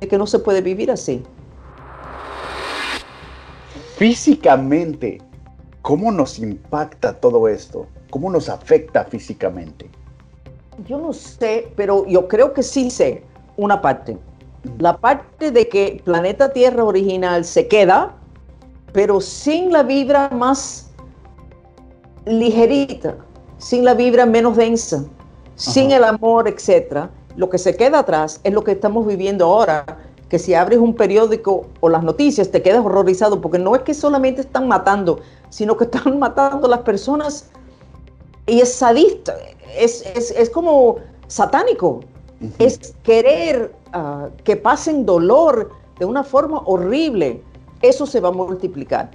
de 0.00 0.08
que 0.08 0.18
no 0.18 0.26
se 0.26 0.38
puede 0.38 0.60
vivir 0.60 0.90
así. 0.90 1.22
Físicamente, 3.96 5.22
¿cómo 5.82 6.10
nos 6.10 6.38
impacta 6.38 7.18
todo 7.20 7.48
esto? 7.48 7.86
¿Cómo 8.10 8.30
nos 8.30 8.48
afecta 8.48 9.04
físicamente? 9.04 9.88
Yo 10.86 10.98
no 10.98 11.12
sé, 11.12 11.68
pero 11.76 12.04
yo 12.06 12.26
creo 12.26 12.52
que 12.52 12.62
sí 12.62 12.90
sé 12.90 13.22
una 13.56 13.80
parte. 13.80 14.18
La 14.78 14.96
parte 14.96 15.50
de 15.50 15.68
que 15.68 16.02
planeta 16.04 16.52
Tierra 16.52 16.84
original 16.84 17.44
se 17.44 17.68
queda, 17.68 18.16
pero 18.94 19.20
sin 19.20 19.72
la 19.72 19.82
vibra 19.82 20.30
más 20.30 20.86
ligerita, 22.26 23.16
sin 23.58 23.84
la 23.84 23.92
vibra 23.92 24.24
menos 24.24 24.56
densa, 24.56 25.04
sin 25.56 25.90
el 25.90 26.04
amor, 26.04 26.46
etcétera, 26.46 27.10
lo 27.36 27.50
que 27.50 27.58
se 27.58 27.76
queda 27.76 27.98
atrás 27.98 28.40
es 28.44 28.54
lo 28.54 28.62
que 28.62 28.70
estamos 28.70 29.04
viviendo 29.04 29.46
ahora, 29.46 29.84
que 30.28 30.38
si 30.38 30.54
abres 30.54 30.78
un 30.78 30.94
periódico 30.94 31.66
o 31.80 31.88
las 31.88 32.04
noticias 32.04 32.52
te 32.52 32.62
quedas 32.62 32.84
horrorizado, 32.84 33.40
porque 33.40 33.58
no 33.58 33.74
es 33.74 33.82
que 33.82 33.94
solamente 33.94 34.42
están 34.42 34.68
matando, 34.68 35.18
sino 35.50 35.76
que 35.76 35.84
están 35.84 36.16
matando 36.20 36.68
a 36.68 36.70
las 36.70 36.80
personas. 36.80 37.50
Y 38.46 38.60
es 38.60 38.72
sadista, 38.74 39.34
es, 39.76 40.50
como 40.50 40.98
satánico, 41.26 41.98
es 42.60 42.94
querer 43.02 43.74
ah, 43.92 44.28
que 44.44 44.56
pasen 44.56 45.04
dolor 45.04 45.72
de 45.98 46.04
una 46.04 46.22
forma 46.22 46.62
horrible 46.66 47.42
eso 47.88 48.06
se 48.06 48.20
va 48.20 48.28
a 48.28 48.32
multiplicar. 48.32 49.10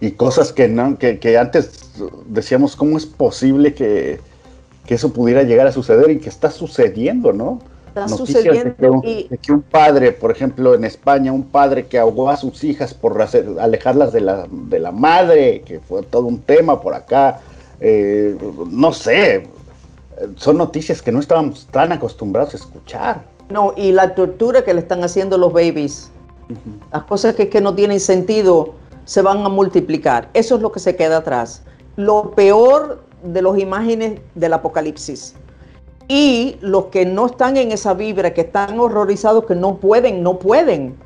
Y 0.00 0.12
cosas 0.12 0.52
que, 0.52 0.68
no, 0.68 0.98
que, 0.98 1.38
antes 1.38 1.92
decíamos, 2.26 2.74
¿cómo 2.74 2.96
es 2.96 3.06
posible 3.06 3.74
que, 3.74 4.20
eso 4.86 5.12
pudiera 5.12 5.44
llegar 5.44 5.68
a 5.68 5.72
suceder 5.72 6.10
y 6.10 6.18
que 6.18 6.28
está 6.28 6.50
sucediendo, 6.50 7.32
¿no? 7.32 7.60
Está 7.88 8.08
sucediendo. 8.08 8.74
De 9.02 9.38
que, 9.40 9.52
un, 9.52 9.62
padre, 9.62 10.10
por 10.10 10.32
ejemplo, 10.32 10.74
en 10.74 10.84
España, 10.84 11.30
un 11.30 11.44
padre 11.44 11.86
que 11.86 11.96
ahogó 11.96 12.28
a 12.28 12.36
sus 12.36 12.64
hijas 12.64 12.92
por 12.92 13.16
alejarlas 13.60 14.12
de 14.12 14.20
la, 14.20 14.48
de 14.50 14.80
la 14.80 14.90
madre, 14.90 15.62
que 15.62 15.78
fue 15.78 16.02
todo 16.02 16.26
un 16.26 16.40
tema 16.40 16.80
por 16.80 16.94
acá. 16.94 17.38
Eh, 17.80 18.36
no 18.68 18.92
sé, 18.92 19.46
son 20.36 20.58
noticias 20.58 21.02
que 21.02 21.12
no 21.12 21.20
estábamos 21.20 21.66
tan 21.70 21.92
acostumbrados 21.92 22.54
a 22.54 22.56
escuchar. 22.56 23.22
No, 23.48 23.74
y 23.76 23.92
la 23.92 24.14
tortura 24.14 24.64
que 24.64 24.74
le 24.74 24.80
están 24.80 25.02
haciendo 25.02 25.38
los 25.38 25.52
babies 25.52 26.10
las 26.92 27.04
cosas 27.04 27.34
que, 27.34 27.60
no 27.60 27.74
tienen 27.74 28.00
sentido 28.00 28.74
se 29.04 29.22
van 29.22 29.44
a 29.44 29.48
multiplicar. 29.48 30.28
Eso 30.34 30.56
es 30.56 30.62
lo 30.62 30.72
que 30.72 30.80
se 30.80 30.96
queda 30.96 31.18
atrás. 31.18 31.62
Lo 31.96 32.32
peor 32.32 33.02
de 33.22 33.42
las 33.42 33.58
imágenes 33.58 34.20
del 34.34 34.52
apocalipsis. 34.52 35.34
Y 36.08 36.56
los 36.60 36.86
que 36.86 37.06
no 37.06 37.26
están 37.26 37.56
en 37.56 37.72
esa 37.72 37.94
vibra, 37.94 38.34
que 38.34 38.42
están 38.42 38.78
horrorizados, 38.80 39.44
que 39.44 39.54
no 39.54 39.76
pueden, 39.76 40.22
no 40.22 40.38
pueden. 40.38 40.96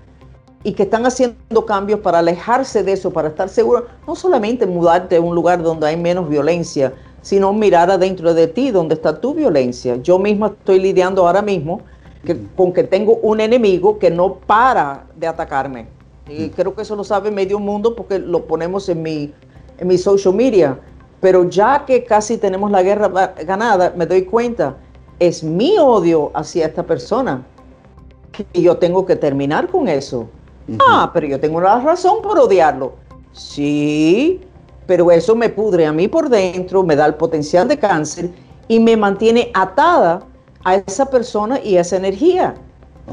Y 0.62 0.72
que 0.72 0.84
están 0.84 1.04
haciendo 1.04 1.66
cambios 1.66 2.00
para 2.00 2.20
alejarse 2.20 2.82
de 2.82 2.92
eso, 2.92 3.12
para 3.12 3.28
estar 3.28 3.48
seguros, 3.48 3.84
no 4.06 4.14
solamente 4.14 4.66
mudarte 4.66 5.16
a 5.16 5.20
un 5.20 5.34
lugar 5.34 5.62
donde 5.62 5.86
hay 5.86 5.96
menos 5.98 6.28
violencia, 6.28 6.94
sino 7.20 7.52
mirar 7.52 7.90
adentro 7.90 8.32
de 8.32 8.46
ti 8.46 8.70
donde 8.70 8.94
está 8.94 9.20
tu 9.20 9.34
violencia. 9.34 9.96
Yo 9.96 10.18
misma 10.18 10.48
estoy 10.48 10.78
lidiando 10.78 11.26
ahora 11.26 11.42
mismo 11.42 11.80
con 12.56 12.72
que 12.72 12.84
tengo 12.84 13.16
un 13.16 13.40
enemigo 13.40 13.98
que 13.98 14.10
no 14.10 14.34
para 14.34 15.04
de 15.16 15.26
atacarme. 15.26 15.86
Y 16.28 16.48
creo 16.50 16.74
que 16.74 16.82
eso 16.82 16.96
lo 16.96 17.04
sabe 17.04 17.30
medio 17.30 17.58
mundo 17.58 17.94
porque 17.94 18.18
lo 18.18 18.46
ponemos 18.46 18.88
en 18.88 19.02
mi, 19.02 19.32
en 19.78 19.88
mi 19.88 19.98
social 19.98 20.34
media. 20.34 20.78
Pero 21.20 21.48
ya 21.48 21.84
que 21.86 22.04
casi 22.04 22.38
tenemos 22.38 22.70
la 22.70 22.82
guerra 22.82 23.34
ganada, 23.44 23.92
me 23.96 24.06
doy 24.06 24.24
cuenta, 24.24 24.76
es 25.18 25.44
mi 25.44 25.78
odio 25.78 26.30
hacia 26.34 26.66
esta 26.66 26.82
persona. 26.82 27.44
Y 28.52 28.62
yo 28.62 28.76
tengo 28.76 29.04
que 29.04 29.16
terminar 29.16 29.68
con 29.68 29.88
eso. 29.88 30.28
Ah, 30.86 31.10
pero 31.12 31.26
yo 31.26 31.38
tengo 31.38 31.58
una 31.58 31.78
razón 31.80 32.22
por 32.22 32.38
odiarlo. 32.38 32.94
Sí, 33.32 34.40
pero 34.86 35.10
eso 35.10 35.34
me 35.36 35.48
pudre 35.48 35.86
a 35.86 35.92
mí 35.92 36.08
por 36.08 36.28
dentro, 36.28 36.82
me 36.82 36.96
da 36.96 37.06
el 37.06 37.14
potencial 37.14 37.68
de 37.68 37.78
cáncer 37.78 38.30
y 38.68 38.80
me 38.80 38.96
mantiene 38.96 39.50
atada 39.54 40.22
a 40.64 40.76
esa 40.76 41.06
persona 41.06 41.60
y 41.62 41.76
esa 41.76 41.96
energía. 41.96 42.54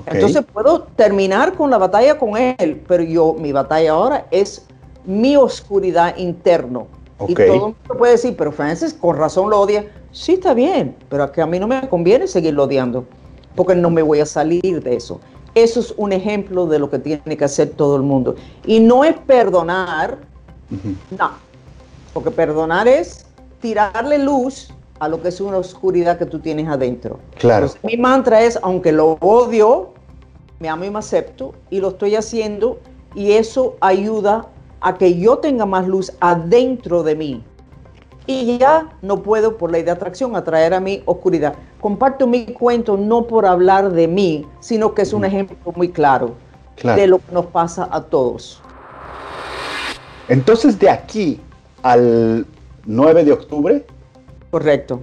Entonces 0.05 0.43
puedo 0.51 0.83
terminar 0.95 1.53
con 1.53 1.69
la 1.69 1.77
batalla 1.77 2.17
con 2.17 2.37
él, 2.37 2.81
pero 2.87 3.03
yo, 3.03 3.35
mi 3.37 3.51
batalla 3.51 3.91
ahora 3.91 4.25
es 4.31 4.65
mi 5.05 5.35
oscuridad 5.35 6.15
interno. 6.17 6.87
Y 7.27 7.35
todo 7.35 7.53
el 7.53 7.59
mundo 7.59 7.77
puede 7.97 8.13
decir, 8.13 8.35
pero 8.35 8.51
Francis, 8.51 8.93
con 8.93 9.17
razón 9.17 9.49
lo 9.49 9.59
odia. 9.59 9.85
Sí, 10.11 10.33
está 10.33 10.53
bien, 10.53 10.95
pero 11.09 11.29
a 11.35 11.45
mí 11.45 11.59
no 11.59 11.67
me 11.67 11.87
conviene 11.87 12.25
seguirlo 12.25 12.63
odiando, 12.63 13.05
porque 13.55 13.75
no 13.75 13.89
me 13.89 14.01
voy 14.01 14.21
a 14.21 14.25
salir 14.25 14.81
de 14.81 14.95
eso. 14.95 15.19
Eso 15.53 15.81
es 15.81 15.93
un 15.97 16.13
ejemplo 16.13 16.65
de 16.65 16.79
lo 16.79 16.89
que 16.89 16.97
tiene 16.97 17.37
que 17.37 17.43
hacer 17.43 17.69
todo 17.71 17.97
el 17.97 18.01
mundo. 18.01 18.35
Y 18.65 18.79
no 18.79 19.03
es 19.03 19.17
perdonar, 19.19 20.17
no, 21.17 21.31
porque 22.13 22.31
perdonar 22.31 22.87
es 22.87 23.25
tirarle 23.59 24.17
luz 24.17 24.73
a 25.01 25.07
lo 25.07 25.19
que 25.19 25.29
es 25.29 25.41
una 25.41 25.57
oscuridad 25.57 26.19
que 26.19 26.27
tú 26.27 26.37
tienes 26.37 26.67
adentro. 26.67 27.17
Claro. 27.39 27.67
mi 27.81 27.97
mantra 27.97 28.43
es, 28.43 28.59
aunque 28.61 28.91
lo 28.91 29.13
odio, 29.19 29.93
me 30.59 30.69
amo 30.69 30.85
y 30.85 30.91
me 30.91 30.99
acepto 30.99 31.55
y 31.71 31.79
lo 31.79 31.89
estoy 31.89 32.15
haciendo 32.15 32.79
y 33.15 33.31
eso 33.31 33.77
ayuda 33.81 34.45
a 34.79 34.99
que 34.99 35.17
yo 35.17 35.39
tenga 35.39 35.65
más 35.65 35.87
luz 35.87 36.13
adentro 36.19 37.01
de 37.01 37.15
mí. 37.15 37.43
Y 38.27 38.59
ya 38.59 38.95
no 39.01 39.23
puedo 39.23 39.57
por 39.57 39.71
ley 39.71 39.81
de 39.81 39.89
atracción 39.89 40.35
atraer 40.35 40.75
a 40.75 40.79
mi 40.79 41.01
oscuridad. 41.05 41.55
Comparto 41.79 42.27
mi 42.27 42.45
cuento 42.45 42.95
no 42.95 43.25
por 43.25 43.47
hablar 43.47 43.91
de 43.91 44.07
mí, 44.07 44.45
sino 44.59 44.93
que 44.93 45.01
es 45.01 45.13
un 45.13 45.25
ejemplo 45.25 45.57
muy 45.75 45.89
claro, 45.89 46.35
claro. 46.75 47.01
de 47.01 47.07
lo 47.07 47.17
que 47.17 47.31
nos 47.31 47.47
pasa 47.47 47.89
a 47.91 48.03
todos. 48.03 48.61
Entonces 50.29 50.77
de 50.77 50.91
aquí 50.91 51.41
al 51.81 52.45
9 52.85 53.23
de 53.23 53.31
octubre. 53.31 53.83
Correcto. 54.51 54.99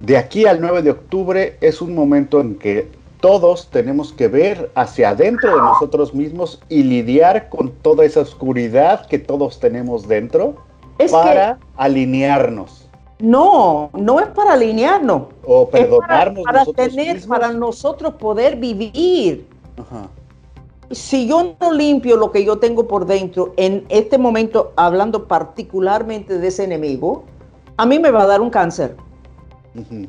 De 0.00 0.16
aquí 0.16 0.46
al 0.46 0.60
9 0.60 0.82
de 0.82 0.90
octubre 0.90 1.56
es 1.60 1.80
un 1.80 1.94
momento 1.94 2.40
en 2.40 2.56
que 2.56 2.90
todos 3.20 3.68
tenemos 3.70 4.12
que 4.12 4.26
ver 4.26 4.72
hacia 4.74 5.10
adentro 5.10 5.54
de 5.54 5.58
nosotros 5.58 6.12
mismos 6.12 6.60
y 6.68 6.82
lidiar 6.82 7.48
con 7.48 7.70
toda 7.70 8.04
esa 8.04 8.20
oscuridad 8.20 9.06
que 9.06 9.20
todos 9.20 9.60
tenemos 9.60 10.08
dentro 10.08 10.56
para 11.12 11.60
alinearnos. 11.76 12.88
No, 13.20 13.90
no 13.92 14.18
es 14.18 14.26
para 14.26 14.54
alinearnos. 14.54 15.28
O 15.44 15.68
perdonarnos. 15.68 16.42
para, 16.42 16.64
tener, 16.64 17.24
para 17.28 17.52
nosotros 17.52 18.14
poder 18.14 18.56
vivir. 18.56 19.46
Ajá 19.78 20.08
si 20.92 21.26
yo 21.26 21.56
no 21.60 21.72
limpio 21.72 22.16
lo 22.16 22.30
que 22.30 22.44
yo 22.44 22.58
tengo 22.58 22.86
por 22.86 23.06
dentro, 23.06 23.54
en 23.56 23.84
este 23.88 24.18
momento, 24.18 24.72
hablando 24.76 25.26
particularmente 25.26 26.38
de 26.38 26.48
ese 26.48 26.64
enemigo, 26.64 27.24
a 27.76 27.86
mí 27.86 27.98
me 27.98 28.10
va 28.10 28.22
a 28.22 28.26
dar 28.26 28.40
un 28.40 28.50
cáncer. 28.50 28.96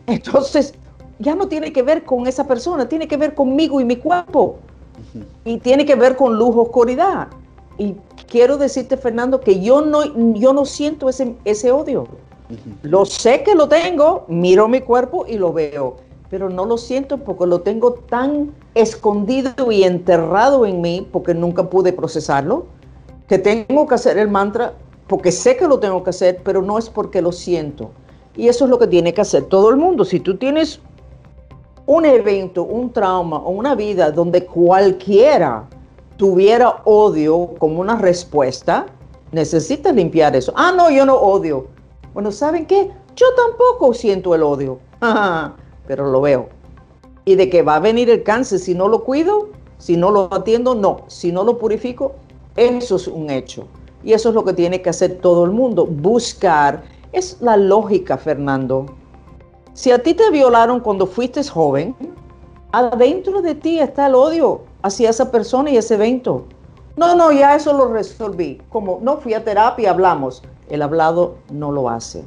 Entonces, 0.07 0.73
ya 1.19 1.35
no 1.35 1.47
tiene 1.47 1.71
que 1.71 1.83
ver 1.83 2.03
con 2.03 2.27
esa 2.27 2.45
persona, 2.45 2.87
tiene 2.87 3.07
que 3.07 3.17
ver 3.17 3.33
conmigo 3.33 3.79
y 3.79 3.85
mi 3.85 3.95
cuerpo. 3.95 4.57
Y 5.45 5.57
tiene 5.57 5.85
que 5.85 5.95
ver 5.95 6.15
con 6.15 6.37
luz, 6.37 6.55
oscuridad. 6.55 7.27
Y 7.77 7.95
quiero 8.27 8.57
decirte, 8.57 8.97
Fernando, 8.97 9.39
que 9.39 9.61
yo 9.61 9.81
no, 9.81 10.33
yo 10.33 10.53
no 10.53 10.65
siento 10.65 11.09
ese, 11.09 11.35
ese 11.45 11.71
odio. 11.71 12.07
Lo 12.83 13.05
sé 13.05 13.43
que 13.43 13.55
lo 13.55 13.67
tengo, 13.67 14.25
miro 14.27 14.67
mi 14.67 14.81
cuerpo 14.81 15.25
y 15.27 15.37
lo 15.37 15.53
veo 15.53 15.95
pero 16.33 16.49
no 16.49 16.65
lo 16.65 16.79
siento 16.79 17.19
porque 17.19 17.45
lo 17.45 17.61
tengo 17.61 17.93
tan 17.93 18.55
escondido 18.73 19.71
y 19.71 19.83
enterrado 19.83 20.65
en 20.65 20.81
mí 20.81 21.07
porque 21.11 21.35
nunca 21.35 21.69
pude 21.69 21.93
procesarlo, 21.93 22.65
que 23.27 23.37
tengo 23.37 23.85
que 23.85 23.93
hacer 23.93 24.17
el 24.17 24.29
mantra 24.29 24.73
porque 25.13 25.31
sé 25.31 25.55
que 25.55 25.67
lo 25.67 25.79
tengo 25.79 26.03
que 26.03 26.09
hacer, 26.09 26.41
pero 26.43 26.63
no 26.63 26.79
es 26.79 26.89
porque 26.89 27.21
lo 27.21 27.31
siento. 27.31 27.91
Y 28.35 28.47
eso 28.47 28.65
es 28.65 28.71
lo 28.71 28.79
que 28.79 28.87
tiene 28.87 29.13
que 29.13 29.21
hacer 29.21 29.43
todo 29.43 29.69
el 29.69 29.75
mundo. 29.75 30.05
Si 30.05 30.19
tú 30.19 30.37
tienes 30.37 30.79
un 31.85 32.03
evento, 32.03 32.63
un 32.63 32.91
trauma 32.91 33.37
o 33.37 33.51
una 33.51 33.75
vida 33.75 34.09
donde 34.09 34.43
cualquiera 34.43 35.69
tuviera 36.17 36.81
odio 36.85 37.51
como 37.59 37.79
una 37.79 37.95
respuesta, 37.95 38.87
necesitas 39.31 39.93
limpiar 39.93 40.35
eso. 40.35 40.51
Ah, 40.55 40.73
no, 40.75 40.89
yo 40.89 41.05
no 41.05 41.13
odio. 41.13 41.67
Bueno, 42.15 42.31
¿saben 42.31 42.65
qué? 42.65 42.89
Yo 43.15 43.27
tampoco 43.35 43.93
siento 43.93 44.33
el 44.33 44.41
odio. 44.41 44.79
pero 45.85 46.09
lo 46.09 46.21
veo. 46.21 46.49
Y 47.23 47.35
de 47.35 47.51
que 47.51 47.61
va 47.61 47.75
a 47.75 47.79
venir 47.79 48.09
el 48.09 48.23
cáncer 48.23 48.57
si 48.57 48.73
no 48.73 48.87
lo 48.87 49.03
cuido, 49.03 49.49
si 49.77 49.95
no 49.95 50.09
lo 50.09 50.33
atiendo, 50.33 50.73
no. 50.73 51.01
Si 51.05 51.31
no 51.31 51.43
lo 51.43 51.59
purifico, 51.59 52.13
eso 52.55 52.95
es 52.95 53.07
un 53.07 53.29
hecho. 53.29 53.67
Y 54.03 54.13
eso 54.13 54.29
es 54.29 54.35
lo 54.35 54.43
que 54.43 54.53
tiene 54.53 54.81
que 54.81 54.89
hacer 54.89 55.19
todo 55.19 55.45
el 55.45 55.51
mundo, 55.51 55.85
buscar. 55.85 56.83
Es 57.11 57.37
la 57.41 57.57
lógica, 57.57 58.17
Fernando. 58.17 58.85
Si 59.73 59.91
a 59.91 60.01
ti 60.01 60.13
te 60.13 60.29
violaron 60.29 60.79
cuando 60.79 61.07
fuiste 61.07 61.43
joven, 61.43 61.95
adentro 62.71 63.41
de 63.41 63.55
ti 63.55 63.79
está 63.79 64.07
el 64.07 64.15
odio 64.15 64.61
hacia 64.81 65.09
esa 65.09 65.31
persona 65.31 65.69
y 65.69 65.77
ese 65.77 65.95
evento. 65.95 66.45
No, 66.95 67.15
no, 67.15 67.31
ya 67.31 67.55
eso 67.55 67.73
lo 67.73 67.91
resolví. 67.91 68.61
Como 68.69 68.99
no 69.01 69.17
fui 69.17 69.33
a 69.33 69.43
terapia, 69.43 69.91
hablamos. 69.91 70.43
El 70.69 70.81
hablado 70.81 71.35
no 71.51 71.71
lo 71.71 71.89
hace 71.89 72.23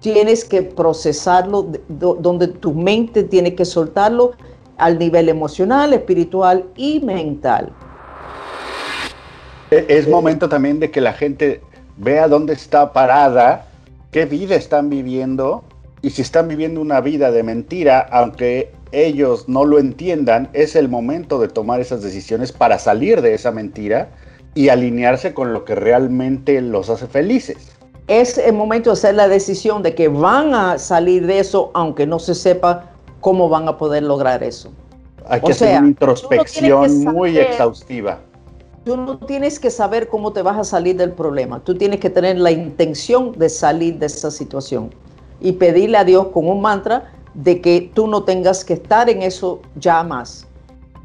tienes 0.00 0.44
que 0.44 0.62
procesarlo, 0.62 1.66
donde 1.88 2.48
tu 2.48 2.72
mente 2.72 3.22
tiene 3.24 3.54
que 3.54 3.64
soltarlo 3.64 4.32
al 4.76 4.98
nivel 4.98 5.28
emocional, 5.28 5.92
espiritual 5.92 6.64
y 6.76 7.00
mental. 7.00 7.72
E-, 9.70 9.86
es 9.88 10.08
momento 10.08 10.48
también 10.48 10.80
de 10.80 10.90
que 10.90 11.00
la 11.00 11.12
gente 11.12 11.60
vea 11.96 12.28
dónde 12.28 12.52
está 12.52 12.92
parada, 12.92 13.66
qué 14.10 14.24
vida 14.24 14.54
están 14.54 14.90
viviendo 14.90 15.64
y 16.00 16.10
si 16.10 16.22
están 16.22 16.48
viviendo 16.48 16.80
una 16.80 17.00
vida 17.00 17.30
de 17.30 17.42
mentira, 17.42 18.00
aunque 18.10 18.72
ellos 18.92 19.48
no 19.48 19.64
lo 19.64 19.78
entiendan, 19.78 20.48
es 20.52 20.76
el 20.76 20.88
momento 20.88 21.38
de 21.40 21.48
tomar 21.48 21.80
esas 21.80 22.02
decisiones 22.02 22.52
para 22.52 22.78
salir 22.78 23.20
de 23.20 23.34
esa 23.34 23.50
mentira 23.50 24.10
y 24.54 24.68
alinearse 24.68 25.34
con 25.34 25.52
lo 25.52 25.64
que 25.64 25.74
realmente 25.74 26.60
los 26.60 26.88
hace 26.88 27.06
felices 27.06 27.78
es 28.08 28.38
el 28.38 28.54
momento 28.54 28.90
de 28.90 28.94
hacer 28.94 29.14
la 29.14 29.28
decisión 29.28 29.82
de 29.82 29.94
que 29.94 30.08
van 30.08 30.54
a 30.54 30.78
salir 30.78 31.26
de 31.26 31.38
eso, 31.38 31.70
aunque 31.74 32.06
no 32.06 32.18
se 32.18 32.34
sepa 32.34 32.86
cómo 33.20 33.48
van 33.48 33.68
a 33.68 33.76
poder 33.76 34.02
lograr 34.02 34.42
eso. 34.42 34.72
Hay 35.28 35.42
que 35.42 35.52
hacer 35.52 35.78
una 35.78 35.88
introspección 35.88 37.04
muy 37.04 37.36
exhaustiva. 37.36 38.18
Tú 38.88 38.96
no 38.96 39.18
tienes 39.18 39.60
que 39.60 39.70
saber 39.70 40.08
cómo 40.08 40.32
te 40.32 40.40
vas 40.40 40.56
a 40.56 40.64
salir 40.64 40.96
del 40.96 41.12
problema. 41.12 41.60
Tú 41.60 41.74
tienes 41.74 42.00
que 42.00 42.08
tener 42.08 42.38
la 42.38 42.50
intención 42.50 43.32
de 43.32 43.50
salir 43.50 43.98
de 43.98 44.06
esa 44.06 44.30
situación 44.30 44.94
y 45.42 45.52
pedirle 45.52 45.98
a 45.98 46.04
Dios 46.04 46.28
con 46.28 46.48
un 46.48 46.62
mantra 46.62 47.12
de 47.34 47.60
que 47.60 47.90
tú 47.92 48.06
no 48.06 48.22
tengas 48.22 48.64
que 48.64 48.72
estar 48.72 49.10
en 49.10 49.20
eso 49.20 49.60
ya 49.76 50.02
más. 50.02 50.46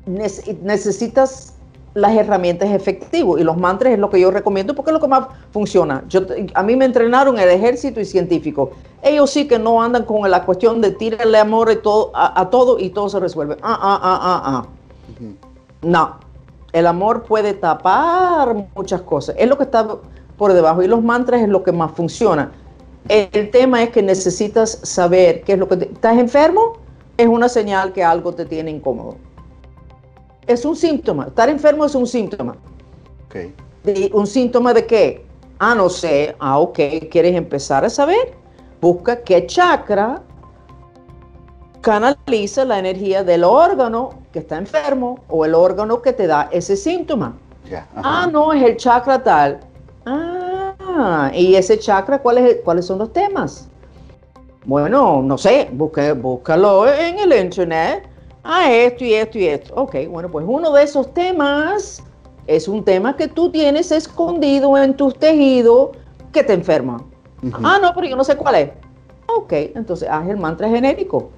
necesitas 0.05 1.55
las 1.93 2.15
herramientas 2.15 2.71
efectivas 2.71 3.41
y 3.41 3.43
los 3.43 3.57
mantras 3.57 3.91
es 3.91 3.99
lo 3.99 4.09
que 4.09 4.21
yo 4.21 4.31
recomiendo 4.31 4.73
porque 4.75 4.91
es 4.91 4.93
lo 4.93 5.01
que 5.01 5.09
más 5.09 5.27
funciona. 5.51 6.05
Yo, 6.07 6.21
a 6.53 6.63
mí 6.63 6.77
me 6.77 6.85
entrenaron 6.85 7.37
el 7.37 7.49
ejército 7.49 7.99
y 7.99 8.05
científico. 8.05 8.71
Ellos 9.01 9.29
sí 9.29 9.45
que 9.45 9.59
no 9.59 9.83
andan 9.83 10.05
con 10.05 10.31
la 10.31 10.45
cuestión 10.45 10.79
de 10.79 10.91
tirarle 10.91 11.37
amor 11.37 11.69
y 11.69 11.75
todo, 11.75 12.11
a, 12.13 12.49
todo 12.49 12.79
y 12.79 12.91
todo 12.91 13.09
se 13.09 13.19
resuelve. 13.19 13.57
Ah, 13.61 13.77
ah, 13.81 13.99
ah, 14.01 14.19
ah, 14.23 14.41
ah. 14.45 14.67
No, 15.81 16.22
el 16.73 16.87
amor 16.87 17.23
puede 17.23 17.53
tapar 17.53 18.67
muchas 18.75 19.01
cosas. 19.01 19.35
Es 19.39 19.47
lo 19.47 19.57
que 19.57 19.63
está 19.63 19.87
por 20.37 20.53
debajo 20.53 20.83
y 20.83 20.87
los 20.87 21.03
mantras 21.03 21.41
es 21.41 21.49
lo 21.49 21.63
que 21.63 21.71
más 21.71 21.91
funciona. 21.91 22.51
El, 23.07 23.51
tema 23.51 23.83
es 23.83 23.89
que 23.89 24.01
necesitas 24.01 24.79
saber 24.83 25.43
qué 25.43 25.53
es 25.53 25.59
lo 25.59 25.67
que 25.67 25.75
estás 25.75 26.17
enfermo. 26.17 26.73
Es 27.17 27.27
una 27.27 27.47
señal 27.47 27.93
que 27.93 28.03
algo 28.03 28.33
te 28.33 28.45
tiene 28.45 28.71
incómodo 28.71 29.15
es 30.47 30.65
un 30.65 30.75
síntoma. 30.75 31.25
Estar 31.25 31.49
enfermo 31.49 31.85
es 31.85 31.95
un 31.95 32.07
síntoma. 32.07 32.55
Okay. 33.27 33.53
¿Un 34.11 34.27
síntoma 34.27 34.73
de 34.73 34.85
qué? 34.85 35.25
Ah, 35.59 35.75
no 35.75 35.89
sé. 35.89 36.35
Ah, 36.39 36.59
ok. 36.59 36.79
¿Quieres 37.09 37.35
empezar 37.35 37.85
a 37.85 37.89
saber? 37.89 38.33
Busca 38.81 39.21
qué 39.21 39.45
chakra 39.47 40.21
canaliza 41.83 42.63
la 42.63 42.79
energía 42.79 43.23
del 43.23 43.43
órgano 43.43 44.11
que 44.31 44.39
está 44.39 44.57
enfermo 44.57 45.19
o 45.27 45.43
el 45.43 45.53
órgano 45.53 46.01
que 46.01 46.13
te 46.13 46.25
da 46.27 46.47
ese 46.51 46.77
síntoma. 46.77 47.37
ah, 47.97 48.27
no, 48.31 48.53
es 48.53 48.63
el 48.63 48.77
chakra 48.77 49.21
tal. 49.21 49.59
Ah, 50.05 51.29
y 51.33 51.55
ese 51.55 51.77
chakra, 51.77 52.19
¿cuáles, 52.19 52.57
¿cuáles 52.63 52.85
son 52.85 52.99
los 52.99 53.11
temas? 53.11 53.67
Bueno, 54.65 55.21
no 55.21 55.37
sé, 55.37 55.69
búscalo 55.73 56.87
en 56.87 57.19
el 57.19 57.33
internet. 57.45 58.07
Ah, 58.45 58.71
esto 58.71 59.03
y 59.03 59.13
esto 59.13 59.37
y 59.37 59.47
esto. 59.47 59.73
Ok, 59.75 59.95
bueno, 60.09 60.31
pues 60.31 60.45
uno 60.47 60.71
de 60.71 60.83
esos 60.83 61.13
temas 61.13 62.01
es 62.47 62.69
un 62.69 62.83
tema 62.83 63.15
que 63.17 63.27
tú 63.27 63.51
tienes 63.51 63.91
escondido 63.91 64.77
en 64.77 64.95
tus 64.95 65.19
tejidos 65.19 65.89
que 66.31 66.43
te 66.43 66.53
enferma. 66.53 67.03
Ah, 67.61 67.77
no, 67.81 67.93
pero 67.93 68.07
yo 68.07 68.15
no 68.15 68.23
sé 68.23 68.37
cuál 68.37 68.55
es. 68.55 68.69
Ok, 69.27 69.51
entonces 69.75 70.07
haz 70.09 70.29
el 70.29 70.37
mantra 70.37 70.69
genérico. 70.69 71.29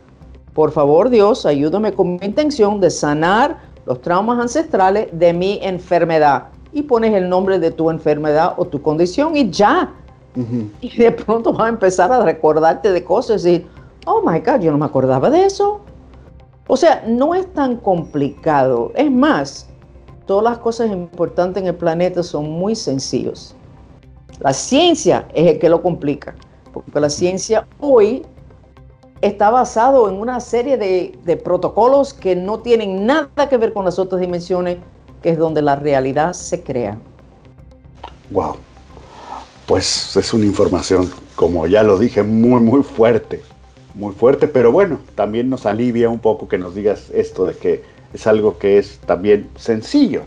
Por 0.56 0.72
favor, 0.72 1.10
Dios, 1.10 1.46
ayúdame 1.46 1.92
con 1.92 2.14
mi 2.14 2.26
intención 2.26 2.80
de 2.80 2.90
sanar 2.90 3.58
los 3.86 4.02
traumas 4.02 4.40
ancestrales 4.40 5.10
de 5.12 5.34
mi 5.34 5.60
enfermedad. 5.62 6.46
Y 6.72 6.84
pones 6.84 7.14
el 7.14 7.28
nombre 7.28 7.60
de 7.60 7.72
tu 7.72 7.90
enfermedad 7.90 8.54
o 8.56 8.64
tu 8.64 8.82
condición 8.82 9.36
y 9.36 9.50
ya. 9.50 9.94
Y 10.80 10.96
de 10.98 11.12
pronto 11.12 11.52
vas 11.52 11.66
a 11.66 11.70
empezar 11.70 12.10
a 12.10 12.24
recordarte 12.24 12.94
de 12.94 13.04
cosas 13.04 13.46
y, 13.46 13.68
oh 14.06 14.22
my 14.26 14.40
God, 14.40 14.62
yo 14.62 14.72
no 14.72 14.78
me 14.78 14.86
acordaba 14.86 15.30
de 15.30 15.44
eso. 15.44 15.82
O 16.68 16.78
sea, 16.78 17.04
no 17.06 17.36
es 17.36 17.52
tan 17.54 17.76
complicado. 17.76 18.94
Es 18.96 19.12
más, 19.12 19.68
todas 20.26 20.46
las 20.46 20.58
cosas 20.60 20.90
importantes 20.90 21.64
en 21.64 21.68
el 21.68 21.76
planeta 21.76 22.24
son 22.24 22.50
muy 22.50 22.76
sencillos. 22.76 23.56
La 24.40 24.54
ciencia 24.54 25.28
es 25.34 25.48
el 25.48 25.60
que 25.60 25.68
lo 25.68 25.82
complica, 25.82 26.34
porque 26.74 26.98
la 26.98 27.10
ciencia 27.10 27.68
hoy 27.82 28.26
está 29.22 29.50
basado 29.50 30.10
en 30.10 30.16
una 30.16 30.40
serie 30.40 30.78
de, 30.78 31.18
de, 31.24 31.38
protocolos 31.38 32.14
que 32.14 32.36
no 32.36 32.60
tienen 32.60 33.06
nada 33.06 33.50
que 33.50 33.58
ver 33.58 33.74
con 33.74 33.86
las 33.86 34.00
otras 34.00 34.22
dimensiones, 34.22 34.78
que 35.22 35.30
es 35.30 35.38
donde 35.38 35.62
la 35.62 35.76
realidad 35.76 36.34
se 36.34 36.62
crea. 36.64 36.98
Wow. 38.32 38.58
Pues 39.66 40.16
es 40.16 40.34
una 40.34 40.46
información, 40.46 41.12
como 41.36 41.66
ya 41.68 41.84
lo 41.84 41.98
dije, 41.98 42.24
muy, 42.24 42.60
muy 42.60 42.84
fuerte. 42.84 43.42
Muy 43.96 44.14
fuerte, 44.14 44.48
pero 44.48 44.72
bueno, 44.72 45.00
también 45.16 45.50
nos 45.50 45.66
alivia 45.66 46.10
un 46.10 46.20
poco 46.20 46.48
que 46.48 46.58
nos 46.58 46.76
digas 46.76 47.10
esto 47.14 47.46
de 47.46 47.56
que 47.56 47.84
es 48.14 48.28
algo 48.28 48.58
que 48.58 48.78
es 48.78 49.00
también 49.06 49.50
sencillo 49.56 50.24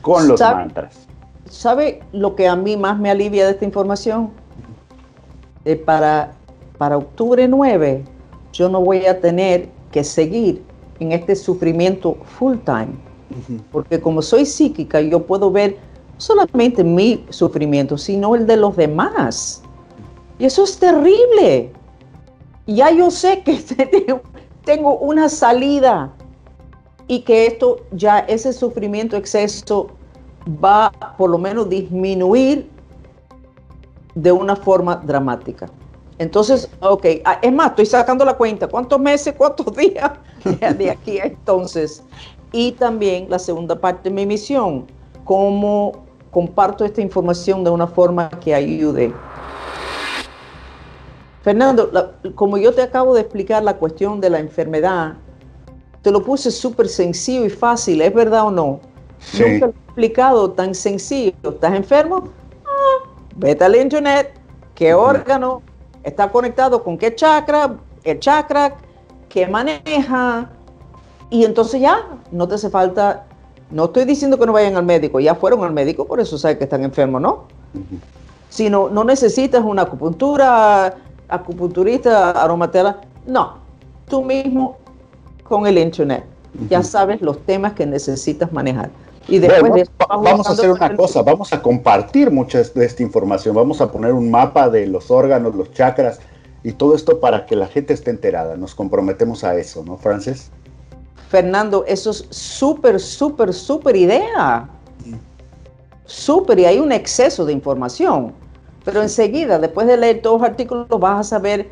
con 0.00 0.26
los 0.26 0.40
mantras. 0.40 1.06
¿Sabe 1.48 2.02
lo 2.12 2.34
que 2.34 2.48
a 2.48 2.56
mí 2.56 2.76
más 2.76 2.98
me 2.98 3.10
alivia 3.10 3.44
de 3.44 3.52
esta 3.52 3.64
información? 3.64 4.30
Eh, 5.64 5.76
para, 5.76 6.32
para 6.82 6.96
octubre 6.96 7.46
9 7.46 8.02
yo 8.52 8.68
no 8.68 8.80
voy 8.80 9.06
a 9.06 9.20
tener 9.20 9.68
que 9.92 10.02
seguir 10.02 10.64
en 10.98 11.12
este 11.12 11.36
sufrimiento 11.36 12.16
full 12.24 12.56
time. 12.64 12.88
Porque 13.70 14.00
como 14.00 14.20
soy 14.20 14.44
psíquica, 14.44 15.00
yo 15.00 15.24
puedo 15.24 15.52
ver 15.52 15.76
solamente 16.16 16.82
mi 16.82 17.24
sufrimiento, 17.28 17.96
sino 17.96 18.34
el 18.34 18.48
de 18.48 18.56
los 18.56 18.74
demás. 18.74 19.62
Y 20.40 20.44
eso 20.44 20.64
es 20.64 20.76
terrible. 20.76 21.70
Ya 22.66 22.90
yo 22.90 23.12
sé 23.12 23.44
que 23.44 23.60
tengo 24.64 24.98
una 24.98 25.28
salida 25.28 26.12
y 27.06 27.20
que 27.20 27.46
esto 27.46 27.76
ya, 27.92 28.18
ese 28.18 28.52
sufrimiento 28.52 29.16
exceso 29.16 29.86
va 30.48 30.90
por 31.16 31.30
lo 31.30 31.38
menos 31.38 31.68
disminuir 31.68 32.68
de 34.16 34.32
una 34.32 34.56
forma 34.56 34.96
dramática. 34.96 35.70
Entonces, 36.18 36.68
ok, 36.80 37.06
ah, 37.24 37.38
es 37.42 37.52
más, 37.52 37.70
estoy 37.70 37.86
sacando 37.86 38.24
la 38.24 38.34
cuenta, 38.34 38.68
¿cuántos 38.68 39.00
meses, 39.00 39.34
cuántos 39.36 39.74
días 39.76 40.12
de 40.78 40.90
aquí 40.90 41.18
a 41.18 41.24
entonces? 41.24 42.02
Y 42.52 42.72
también 42.72 43.26
la 43.30 43.38
segunda 43.38 43.80
parte 43.80 44.08
de 44.08 44.14
mi 44.14 44.26
misión, 44.26 44.86
cómo 45.24 46.04
comparto 46.30 46.84
esta 46.84 47.00
información 47.00 47.64
de 47.64 47.70
una 47.70 47.86
forma 47.86 48.28
que 48.28 48.54
ayude. 48.54 49.12
Fernando, 51.42 51.90
como 52.34 52.56
yo 52.56 52.72
te 52.72 52.82
acabo 52.82 53.14
de 53.14 53.22
explicar 53.22 53.64
la 53.64 53.76
cuestión 53.76 54.20
de 54.20 54.30
la 54.30 54.38
enfermedad, 54.38 55.14
te 56.02 56.10
lo 56.10 56.22
puse 56.22 56.50
súper 56.50 56.88
sencillo 56.88 57.44
y 57.44 57.50
fácil, 57.50 58.00
¿es 58.00 58.14
verdad 58.14 58.46
o 58.46 58.50
no? 58.50 58.80
Nunca 59.34 59.66
lo 59.66 59.72
he 59.72 59.84
explicado 59.86 60.50
tan 60.50 60.74
sencillo. 60.74 61.34
¿Estás 61.44 61.74
enfermo? 61.74 62.28
Ah, 62.64 63.08
vete 63.36 63.64
al 63.64 63.76
internet. 63.76 64.34
¿Qué 64.74 64.94
órgano 64.94 65.62
está 66.02 66.30
conectado 66.30 66.82
con 66.82 66.98
qué 66.98 67.14
chakra? 67.14 67.76
El 68.04 68.18
chakra 68.20 68.76
que 69.28 69.46
maneja. 69.46 70.50
Y 71.30 71.44
entonces 71.44 71.80
ya 71.80 72.06
no 72.30 72.46
te 72.46 72.56
hace 72.56 72.70
falta. 72.70 73.24
No 73.70 73.86
estoy 73.86 74.04
diciendo 74.04 74.38
que 74.38 74.44
no 74.44 74.52
vayan 74.52 74.76
al 74.76 74.84
médico, 74.84 75.18
ya 75.18 75.34
fueron 75.34 75.64
al 75.64 75.72
médico, 75.72 76.06
por 76.06 76.20
eso 76.20 76.36
saben 76.36 76.58
que 76.58 76.64
están 76.64 76.84
enfermos, 76.84 77.22
¿no? 77.22 77.44
Sino 78.50 78.90
no 78.90 79.02
necesitas 79.02 79.64
una 79.64 79.82
acupuntura, 79.82 80.94
acupunturista, 81.26 82.32
aromatera. 82.32 83.00
No, 83.26 83.54
tú 84.08 84.22
mismo 84.22 84.76
con 85.44 85.66
el 85.66 85.78
internet. 85.78 86.24
Ya 86.68 86.82
sabes 86.82 87.22
los 87.22 87.38
temas 87.46 87.72
que 87.72 87.86
necesitas 87.86 88.52
manejar. 88.52 88.90
Y 89.28 89.38
después 89.38 89.88
vamos 90.08 90.48
a 90.48 90.52
hacer 90.52 90.70
una 90.70 90.96
cosa, 90.96 91.22
vamos 91.22 91.52
a 91.52 91.62
compartir 91.62 92.30
mucha 92.30 92.62
de 92.62 92.84
esta 92.84 93.02
información, 93.02 93.54
vamos 93.54 93.80
a 93.80 93.90
poner 93.90 94.12
un 94.12 94.30
mapa 94.30 94.68
de 94.68 94.86
los 94.86 95.10
órganos, 95.10 95.54
los 95.54 95.72
chakras 95.72 96.20
y 96.64 96.72
todo 96.72 96.94
esto 96.94 97.20
para 97.20 97.46
que 97.46 97.56
la 97.56 97.66
gente 97.66 97.92
esté 97.92 98.10
enterada. 98.10 98.56
Nos 98.56 98.74
comprometemos 98.74 99.44
a 99.44 99.56
eso, 99.56 99.84
¿no, 99.84 99.96
Frances? 99.96 100.50
Fernando, 101.28 101.84
eso 101.86 102.10
es 102.10 102.26
súper, 102.30 103.00
súper, 103.00 103.54
súper 103.54 103.96
idea. 103.96 104.68
Súper, 106.04 106.58
y 106.58 106.64
hay 106.66 106.78
un 106.78 106.92
exceso 106.92 107.44
de 107.44 107.52
información. 107.52 108.34
Pero 108.84 109.00
enseguida, 109.00 109.58
después 109.58 109.86
de 109.86 109.96
leer 109.96 110.20
todos 110.20 110.40
los 110.40 110.50
artículos, 110.50 110.88
vas 110.88 111.20
a 111.20 111.24
saber, 111.24 111.68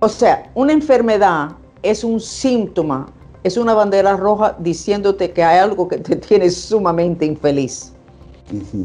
o 0.00 0.08
sea, 0.08 0.50
una 0.54 0.72
enfermedad 0.72 1.50
es 1.82 2.04
un 2.04 2.20
síntoma 2.20 3.12
es 3.44 3.56
una 3.56 3.74
bandera 3.74 4.16
roja 4.16 4.56
diciéndote 4.58 5.32
que 5.32 5.42
hay 5.42 5.58
algo 5.58 5.88
que 5.88 5.98
te 5.98 6.16
tiene 6.28 6.50
sumamente 6.50 7.24
infeliz. 7.24 7.92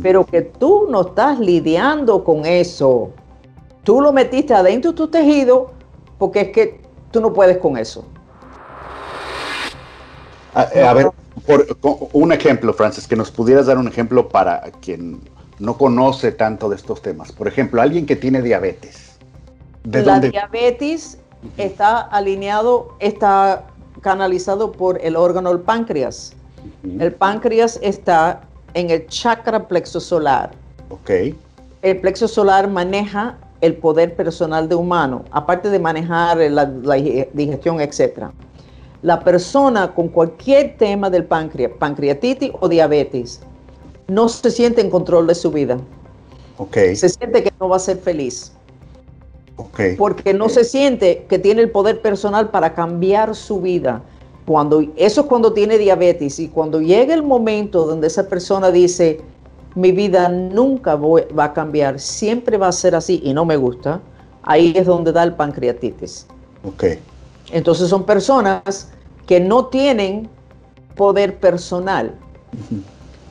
Pero 0.01 0.25
que 0.25 0.41
tú 0.41 0.87
no 0.89 1.07
estás 1.07 1.39
lidiando 1.39 2.23
con 2.25 2.45
eso. 2.45 3.11
Tú 3.83 4.01
lo 4.01 4.11
metiste 4.11 4.53
adentro 4.53 4.91
de 4.91 4.97
tu 4.97 5.07
tejido 5.07 5.71
porque 6.17 6.41
es 6.41 6.49
que 6.49 6.81
tú 7.11 7.21
no 7.21 7.31
puedes 7.31 7.57
con 7.59 7.77
eso. 7.77 8.03
A, 10.53 10.63
eh, 10.63 10.93
ver, 10.93 11.11
por, 11.45 11.65
un 12.11 12.31
ejemplo, 12.31 12.73
Francis, 12.73 13.07
que 13.07 13.15
nos 13.15 13.31
pudieras 13.31 13.65
dar 13.65 13.77
un 13.77 13.87
ejemplo 13.87 14.27
para 14.27 14.61
quien 14.81 15.21
no 15.59 15.77
conoce 15.77 16.31
tanto 16.31 16.69
de 16.69 16.75
estos 16.75 17.01
temas. 17.01 17.31
Por 17.31 17.47
ejemplo, 17.47 17.81
alguien 17.81 18.05
que 18.05 18.15
tiene 18.15 18.41
diabetes. 18.41 19.17
¿De 19.83 20.03
La 20.03 20.19
diabetes 20.19 21.17
está 21.57 22.01
alineado, 22.01 22.95
está 22.99 23.65
canalizado 24.03 24.71
por 24.71 25.03
el 25.03 25.15
órgano 25.15 25.49
del 25.49 25.61
páncreas. 25.61 26.33
El 26.99 27.11
páncreas 27.13 27.79
está 27.81 28.41
en 28.75 28.91
el 28.91 29.07
chakra 29.07 29.67
plexo 29.67 29.99
solar. 29.99 30.51
Ok. 30.89 31.35
El 31.81 31.99
plexo 31.99 32.27
solar 32.27 32.69
maneja 32.69 33.37
el 33.61 33.75
poder 33.77 34.15
personal 34.15 34.69
de 34.69 34.75
humano, 34.75 35.23
aparte 35.31 35.69
de 35.69 35.79
manejar 35.79 36.37
la, 36.37 36.65
digestión, 37.33 37.81
etc. 37.81 38.29
La 39.01 39.19
persona 39.21 39.93
con 39.93 40.09
cualquier 40.09 40.77
tema 40.77 41.09
del 41.09 41.25
páncreas, 41.25 41.71
pancreatitis 41.79 42.51
o 42.59 42.67
diabetes, 42.67 43.41
no 44.07 44.29
se 44.29 44.51
siente 44.51 44.81
en 44.81 44.89
control 44.89 45.27
de 45.27 45.35
su 45.35 45.49
vida. 45.51 45.77
Okay. 46.57 46.95
Se 46.95 47.09
siente 47.09 47.41
que 47.41 47.51
no 47.59 47.69
va 47.69 47.77
a 47.77 47.79
ser 47.79 47.97
feliz. 47.97 48.53
Porque 49.97 50.33
no 50.33 50.49
se 50.49 50.63
siente 50.63 51.25
que 51.29 51.39
tiene 51.39 51.61
el 51.61 51.71
poder 51.71 52.01
personal 52.01 52.49
para 52.49 52.73
cambiar 52.73 53.35
su 53.35 53.61
vida. 53.61 54.01
Cuando, 54.45 54.83
eso 54.97 55.21
es 55.21 55.27
cuando 55.27 55.53
tiene 55.53 55.77
diabetes 55.77 56.39
y 56.39 56.49
cuando 56.49 56.81
llega 56.81 57.13
el 57.13 57.23
momento 57.23 57.85
donde 57.85 58.07
esa 58.07 58.27
persona 58.27 58.71
dice, 58.71 59.21
mi 59.75 59.91
vida 59.91 60.27
nunca 60.29 60.95
va 60.95 61.43
a 61.45 61.53
cambiar, 61.53 61.99
siempre 61.99 62.57
va 62.57 62.67
a 62.67 62.71
ser 62.71 62.95
así 62.95 63.21
y 63.23 63.33
no 63.33 63.45
me 63.45 63.55
gusta, 63.57 64.01
ahí 64.43 64.73
es 64.75 64.85
donde 64.85 65.11
da 65.11 65.23
el 65.23 65.33
pancreatitis. 65.33 66.27
Okay. 66.65 66.99
Entonces 67.51 67.89
son 67.89 68.03
personas 68.05 68.89
que 69.25 69.39
no 69.39 69.67
tienen 69.67 70.29
poder 70.95 71.37
personal. 71.37 72.13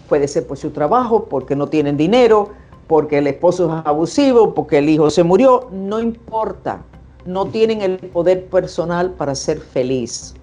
Puede 0.09 0.29
ser 0.29 0.47
por 0.47 0.57
su 0.57 0.71
trabajo, 0.71 1.25
porque 1.25 1.55
no 1.57 1.69
tienen 1.69 1.97
dinero, 1.97 2.51
porque 2.87 3.19
el 3.19 3.27
esposo 3.27 3.67
es 3.67 3.87
abusivo, 3.87 4.55
porque 4.55 4.79
el 4.79 4.89
hijo 4.89 5.11
se 5.11 5.23
murió, 5.23 5.69
no 5.73 6.01
importa, 6.01 6.83
no 7.25 7.47
tienen 7.47 7.81
el 7.81 7.99
poder 7.99 8.47
personal 8.47 9.13
para 9.13 9.35
ser 9.35 9.61
feliz. 9.61 10.35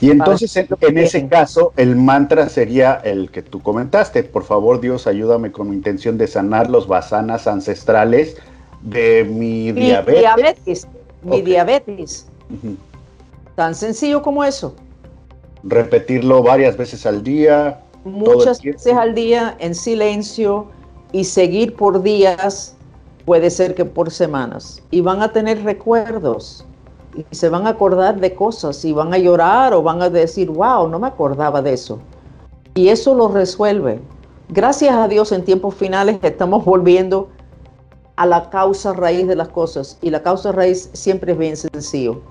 Y 0.00 0.10
entonces 0.10 0.56
en, 0.56 0.98
ese 0.98 1.26
caso 1.28 1.72
el 1.76 1.96
mantra 1.96 2.48
sería 2.48 2.94
el 2.94 3.30
que 3.30 3.42
tú 3.42 3.60
comentaste, 3.60 4.22
por 4.22 4.44
favor 4.44 4.80
Dios 4.80 5.08
ayúdame 5.08 5.50
con 5.50 5.70
mi 5.70 5.76
intención 5.76 6.16
de 6.18 6.28
sanar 6.28 6.70
los 6.70 6.86
basanas 6.86 7.48
ancestrales 7.48 8.36
de 8.82 9.24
mi, 9.24 9.72
diabetes. 9.72 10.86
Mi 11.22 11.42
diabetes. 11.42 12.28
Tan 13.56 13.74
sencillo 13.74 14.22
como 14.22 14.44
eso. 14.44 14.76
Repetirlo 15.64 16.44
varias 16.44 16.76
veces 16.76 17.04
al 17.04 17.24
día. 17.24 17.80
Muchas 18.04 18.62
veces 18.62 18.94
al 18.94 19.16
día 19.16 19.56
en 19.58 19.74
silencio 19.74 20.68
y 21.12 21.24
seguir 21.24 21.74
por 21.74 22.02
días 22.02 22.76
puede 23.24 23.50
ser 23.50 23.74
que 23.74 23.84
por 23.84 24.10
semanas, 24.10 24.82
y 24.90 25.00
van 25.00 25.22
a 25.22 25.32
tener 25.32 25.62
recuerdos, 25.62 26.64
y 27.14 27.34
se 27.34 27.48
van 27.48 27.66
a 27.66 27.70
acordar 27.70 28.20
de 28.20 28.34
cosas, 28.34 28.84
y 28.84 28.92
van 28.92 29.12
a 29.12 29.18
llorar 29.18 29.74
o 29.74 29.82
van 29.82 30.00
a 30.00 30.08
decir, 30.08 30.50
wow, 30.50 30.88
no 30.88 30.98
me 30.98 31.08
acordaba 31.08 31.60
de 31.60 31.74
eso. 31.74 31.98
Y 32.74 32.88
eso 32.88 33.14
lo 33.14 33.28
resuelve. 33.28 34.00
Gracias 34.48 34.94
a 34.94 35.08
Dios 35.08 35.32
en 35.32 35.44
tiempos 35.44 35.74
finales 35.74 36.18
estamos 36.22 36.64
volviendo 36.64 37.28
a 38.16 38.24
la 38.24 38.48
causa 38.50 38.94
raíz 38.94 39.26
de 39.26 39.36
las 39.36 39.48
cosas, 39.48 39.98
y 40.00 40.10
la 40.10 40.22
causa 40.22 40.52
raíz 40.52 40.90
siempre 40.92 41.32
es 41.32 41.38
bien 41.38 41.56
sencillo. 41.56 42.22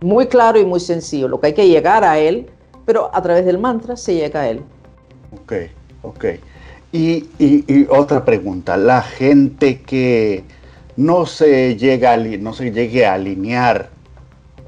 Muy 0.00 0.28
claro 0.28 0.58
y 0.60 0.64
muy 0.64 0.80
sencillo. 0.80 1.28
Lo 1.28 1.40
que 1.40 1.48
hay 1.48 1.54
que 1.54 1.68
llegar 1.68 2.04
a 2.04 2.18
él, 2.18 2.48
pero 2.86 3.10
a 3.12 3.20
través 3.20 3.44
del 3.44 3.58
mantra 3.58 3.96
se 3.96 4.14
llega 4.14 4.40
a 4.40 4.48
él. 4.48 4.62
Ok, 5.42 5.52
ok. 6.02 6.24
Y, 6.90 7.26
otra 7.90 8.24
pregunta, 8.24 8.76
la 8.76 9.02
gente 9.02 9.82
que 9.82 10.44
no 10.96 11.26
se, 11.26 11.76
llega 11.76 12.16
no 12.16 12.54
se 12.54 12.72
llegue 12.72 13.04
a 13.04 13.14
alinear 13.14 13.90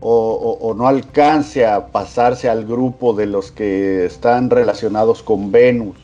o, 0.00 0.74
no 0.76 0.86
alcance 0.86 1.66
a 1.66 1.86
pasarse 1.88 2.48
al 2.48 2.64
grupo 2.64 3.12
de 3.12 3.26
los 3.26 3.50
que 3.50 4.04
están 4.04 4.50
relacionados 4.50 5.22
con 5.22 5.52
Venus, 5.52 5.96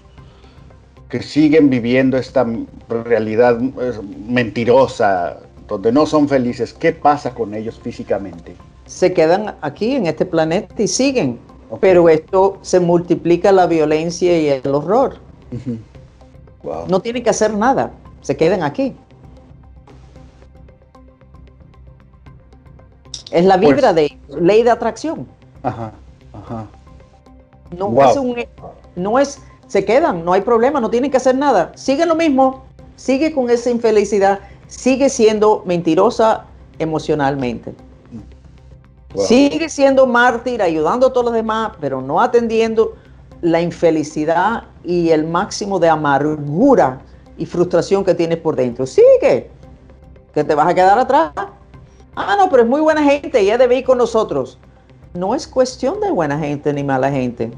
que 1.08 1.22
siguen 1.22 1.70
viviendo 1.70 2.16
esta 2.16 2.46
realidad 2.88 3.58
mentirosa, 4.28 5.38
donde 5.68 5.92
no 5.92 6.06
son 6.06 6.28
felices, 6.28 6.72
¿qué 6.72 6.92
pasa 6.92 7.34
con 7.34 7.54
ellos 7.54 7.78
físicamente? 7.82 8.56
Se 8.86 9.12
quedan 9.12 9.56
aquí 9.62 9.96
en 9.96 10.06
este 10.06 10.24
planeta 10.24 10.74
y 10.82 10.88
siguen, 10.88 11.38
pero 11.80 12.08
esto 12.08 12.58
se 12.62 12.80
multiplica 12.80 13.50
la 13.52 13.66
violencia 13.66 14.38
y 14.38 14.48
el 14.48 14.66
horror. 14.66 15.18
No 16.88 17.00
tienen 17.00 17.22
que 17.22 17.30
hacer 17.30 17.54
nada, 17.54 17.92
se 18.22 18.36
queden 18.36 18.62
aquí. 18.62 18.96
Es 23.30 23.44
la 23.44 23.56
vibra 23.56 23.92
pues 23.92 23.94
de 23.94 24.18
ley 24.40 24.62
de 24.62 24.70
atracción. 24.70 25.26
Ajá, 25.62 25.92
ajá. 26.32 26.66
No 27.76 28.02
es 28.02 28.16
un, 28.16 28.36
no 28.94 29.18
es, 29.18 29.40
se 29.66 29.84
quedan, 29.84 30.24
no 30.24 30.32
hay 30.32 30.40
problema, 30.40 30.80
no 30.80 30.90
tienen 30.90 31.10
que 31.10 31.16
hacer 31.16 31.36
nada. 31.36 31.72
Sigue 31.74 32.06
lo 32.06 32.14
mismo, 32.14 32.64
sigue 32.96 33.34
con 33.34 33.50
esa 33.50 33.70
infelicidad, 33.70 34.40
sigue 34.68 35.08
siendo 35.08 35.62
mentirosa 35.66 36.44
emocionalmente. 36.78 37.74
Sigue 39.16 39.68
siendo 39.70 40.06
mártir, 40.06 40.60
ayudando 40.60 41.06
a 41.06 41.12
todos 41.12 41.26
los 41.26 41.34
demás, 41.34 41.72
pero 41.80 42.02
no 42.02 42.20
atendiendo 42.20 42.94
la 43.46 43.60
infelicidad 43.60 44.64
y 44.82 45.10
el 45.10 45.24
máximo 45.24 45.78
de 45.78 45.88
amargura 45.88 47.00
y 47.38 47.46
frustración 47.46 48.04
que 48.04 48.12
tienes 48.12 48.38
por 48.38 48.56
dentro. 48.56 48.86
Sigue, 48.86 49.48
que 50.34 50.42
te 50.42 50.52
vas 50.52 50.66
a 50.66 50.74
quedar 50.74 50.98
atrás. 50.98 51.30
Ah, 52.16 52.34
no, 52.36 52.50
pero 52.50 52.64
es 52.64 52.68
muy 52.68 52.80
buena 52.80 53.04
gente, 53.04 53.38
ella 53.38 53.56
debe 53.56 53.78
ir 53.78 53.84
con 53.84 53.98
nosotros. 53.98 54.58
No 55.14 55.32
es 55.32 55.46
cuestión 55.46 56.00
de 56.00 56.10
buena 56.10 56.36
gente 56.40 56.72
ni 56.72 56.82
mala 56.82 57.08
gente. 57.08 57.52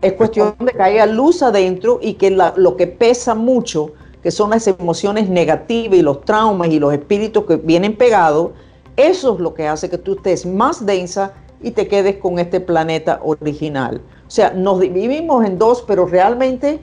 Es 0.00 0.14
cuestión 0.14 0.56
de 0.58 0.72
que 0.72 0.82
haya 0.82 1.06
luz 1.06 1.40
adentro 1.40 2.00
y 2.02 2.14
que 2.14 2.32
lo 2.32 2.76
que 2.76 2.88
pesa 2.88 3.36
mucho, 3.36 3.92
que 4.20 4.32
son 4.32 4.50
las 4.50 4.66
emociones 4.66 5.28
negativas 5.28 5.96
y 5.96 6.02
los 6.02 6.22
traumas 6.24 6.70
y 6.70 6.80
los 6.80 6.92
espíritus 6.92 7.44
que 7.44 7.54
vienen 7.54 7.96
pegados, 7.96 8.50
eso 8.96 9.34
es 9.34 9.40
lo 9.40 9.54
que 9.54 9.68
hace 9.68 9.88
que 9.88 9.96
tú 9.96 10.14
estés 10.14 10.44
más 10.44 10.84
densa 10.84 11.34
y 11.62 11.72
te 11.72 11.88
quedes 11.88 12.16
con 12.16 12.38
este 12.38 12.60
planeta 12.60 13.20
original. 13.22 14.00
O 14.26 14.30
sea, 14.30 14.50
nos 14.50 14.80
dividimos 14.80 15.44
en 15.44 15.58
dos, 15.58 15.82
pero 15.86 16.06
realmente 16.06 16.80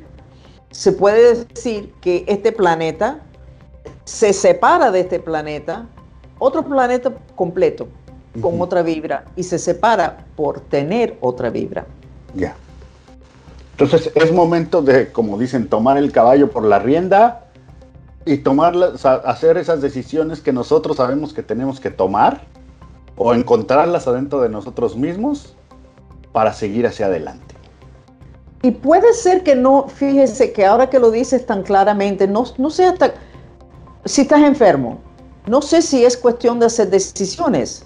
se 0.71 0.91
puede 0.91 1.45
decir 1.45 1.93
que 2.01 2.23
este 2.27 2.51
planeta 2.51 3.19
se 4.05 4.33
separa 4.33 4.91
de 4.91 5.01
este 5.01 5.19
planeta, 5.19 5.87
otro 6.37 6.63
planeta 6.63 7.11
completo, 7.35 7.87
con 8.41 8.61
otra 8.61 8.81
vibra, 8.83 9.25
y 9.35 9.43
se 9.43 9.59
separa 9.59 10.25
por 10.35 10.61
tener 10.61 11.17
otra 11.21 11.49
vibra. 11.49 11.85
Ya. 12.35 12.55
Entonces 13.71 14.11
es 14.13 14.31
momento 14.31 14.81
de, 14.81 15.11
como 15.11 15.37
dicen, 15.37 15.67
tomar 15.67 15.97
el 15.97 16.11
caballo 16.11 16.51
por 16.51 16.63
la 16.65 16.79
rienda 16.79 17.45
y 18.25 18.37
tomar, 18.37 18.73
hacer 19.25 19.57
esas 19.57 19.81
decisiones 19.81 20.41
que 20.41 20.53
nosotros 20.53 20.97
sabemos 20.97 21.33
que 21.33 21.41
tenemos 21.41 21.79
que 21.79 21.89
tomar 21.89 22.41
o 23.19 23.33
encontrarlas 23.33 24.07
adentro 24.07 24.39
de 24.41 24.49
nosotros 24.49 24.95
mismos 24.95 25.53
para 26.31 26.53
seguir 26.53 26.87
hacia 26.87 27.07
adelante. 27.07 27.53
Y 28.63 28.71
puede 28.71 29.13
ser 29.13 29.43
que 29.43 29.55
no, 29.55 29.87
fíjese 29.87 30.53
que 30.53 30.65
ahora 30.65 30.89
que 30.89 30.99
lo 30.99 31.11
dices 31.11 31.45
tan 31.45 31.63
claramente, 31.63 32.27
no, 32.27 32.45
no 32.57 32.69
sé 32.69 32.85
hasta 32.85 33.13
si 34.05 34.21
estás 34.21 34.41
enfermo, 34.41 34.99
no 35.47 35.61
sé 35.61 35.81
si 35.81 36.03
es 36.05 36.15
cuestión 36.15 36.59
de 36.59 36.67
hacer 36.67 36.89
decisiones. 36.89 37.85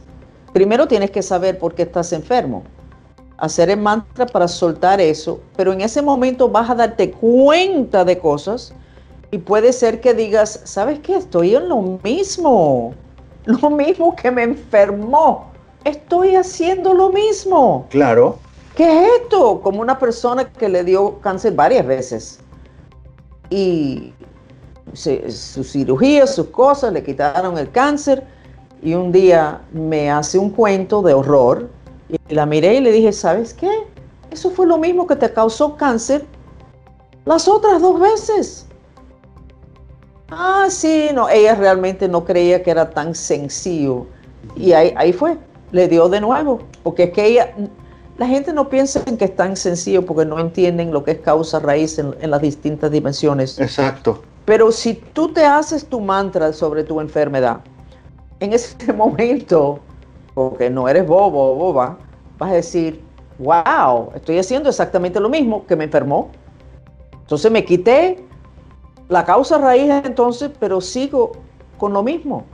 Primero 0.54 0.88
tienes 0.88 1.10
que 1.10 1.24
saber 1.24 1.58
por 1.58 1.74
qué 1.74 1.84
estás 1.84 2.14
enfermo. 2.14 2.64
Hacer 3.38 3.72
el 3.72 3.80
mantra 3.80 4.28
para 4.28 4.48
soltar 4.48 5.02
eso, 5.02 5.42
pero 5.58 5.74
en 5.74 5.82
ese 5.82 6.04
momento 6.04 6.48
vas 6.48 6.70
a 6.70 6.76
darte 6.76 7.10
cuenta 7.12 8.06
de 8.06 8.20
cosas 8.20 8.74
y 9.32 9.40
puede 9.40 9.74
ser 9.74 10.00
que 10.00 10.14
digas, 10.14 10.62
¿sabes 10.64 11.00
qué? 11.00 11.16
Estoy 11.16 11.56
en 11.56 11.70
lo 11.70 11.82
mismo 12.04 12.94
lo 13.62 13.70
mismo 13.70 14.16
que 14.16 14.32
me 14.32 14.44
enfermó. 14.44 15.52
Estoy 15.84 16.36
haciendo 16.36 16.94
lo 16.94 17.10
mismo. 17.10 17.88
Claro. 17.90 18.38
¿Qué 18.76 18.84
es 18.84 19.22
esto? 19.22 19.62
Como 19.62 19.82
una 19.82 20.00
persona 20.00 20.50
que 20.52 20.70
le 20.70 20.84
dio 20.84 21.20
cáncer 21.20 21.54
varias 21.54 21.86
veces. 21.86 22.40
Y 23.50 24.14
su 24.94 25.64
cirugía, 25.64 26.26
sus 26.26 26.48
cosas, 26.48 26.94
le 26.94 27.04
quitaron 27.04 27.58
el 27.58 27.70
cáncer. 27.72 28.24
Y 28.82 28.94
un 28.94 29.12
día 29.12 29.62
me 29.72 30.10
hace 30.10 30.38
un 30.38 30.50
cuento 30.50 31.02
de 31.02 31.14
horror. 31.14 31.70
Y 32.10 32.34
la 32.34 32.46
miré 32.46 32.76
y 32.76 32.82
le 32.82 32.92
dije, 32.92 33.12
¿sabes 33.12 33.54
qué? 33.54 33.70
Eso 34.32 34.50
fue 34.50 34.66
lo 34.66 34.78
mismo 34.78 35.06
que 35.06 35.16
te 35.16 35.32
causó 35.32 35.76
cáncer 35.76 36.26
las 37.26 37.48
otras 37.48 37.82
dos 37.82 38.00
veces. 38.00 38.66
Ah, 40.36 40.66
sí, 40.70 41.10
no, 41.14 41.30
ella 41.30 41.56
realmente 41.56 42.08
no 42.08 42.26
creía 42.26 42.64
que 42.64 42.72
era 42.72 42.90
tan 42.90 43.14
sencillo. 43.14 44.08
Y 44.56 44.74
ahí, 44.74 44.94
ahí 44.98 45.14
fue, 45.14 45.38
le 45.72 45.88
dio 45.88 46.10
de 46.10 46.22
nuevo, 46.22 46.60
porque 46.84 47.04
es 47.04 47.12
que 47.12 47.26
ella, 47.26 47.54
la 48.18 48.28
gente 48.28 48.52
no 48.54 48.70
piensa 48.70 49.02
en 49.06 49.18
que 49.18 49.26
es 49.26 49.36
tan 49.36 49.56
sencillo 49.56 50.06
porque 50.06 50.26
no 50.26 50.40
entienden 50.40 50.92
lo 50.92 51.04
que 51.04 51.12
es 51.12 51.20
causa 51.20 51.60
raíz 51.60 52.00
en, 52.00 52.16
las 52.30 52.42
distintas 52.42 52.92
dimensiones. 52.92 53.60
Exacto. 53.60 54.24
Pero 54.46 54.72
si 54.72 54.96
tú 54.96 55.32
te 55.32 55.46
haces 55.46 55.86
tu 55.86 56.00
mantra 56.00 56.52
sobre 56.52 56.84
tu 56.84 57.00
enfermedad, 57.00 57.62
en 58.40 58.54
ese 58.54 58.92
momento, 58.94 59.80
porque 60.34 60.70
no 60.70 60.90
eres 60.90 61.08
bobo 61.08 61.54
o 61.54 61.56
boba, 61.56 61.98
vas 62.38 62.52
a 62.52 62.56
decir, 62.56 63.02
wow, 63.40 64.12
estoy 64.16 64.40
haciendo 64.40 64.70
exactamente 64.70 65.20
lo 65.20 65.30
mismo 65.30 65.66
que 65.66 65.76
me 65.76 65.86
enfermó. 65.86 66.30
Entonces 67.22 67.52
me 67.52 67.64
quité 67.64 68.24
la 69.14 69.26
causa 69.26 69.60
raíz 69.60 69.92
entonces, 70.04 70.50
pero 70.60 70.82
sigo 70.82 71.34
con 71.78 71.94
lo 71.94 72.02
mismo. 72.02 72.46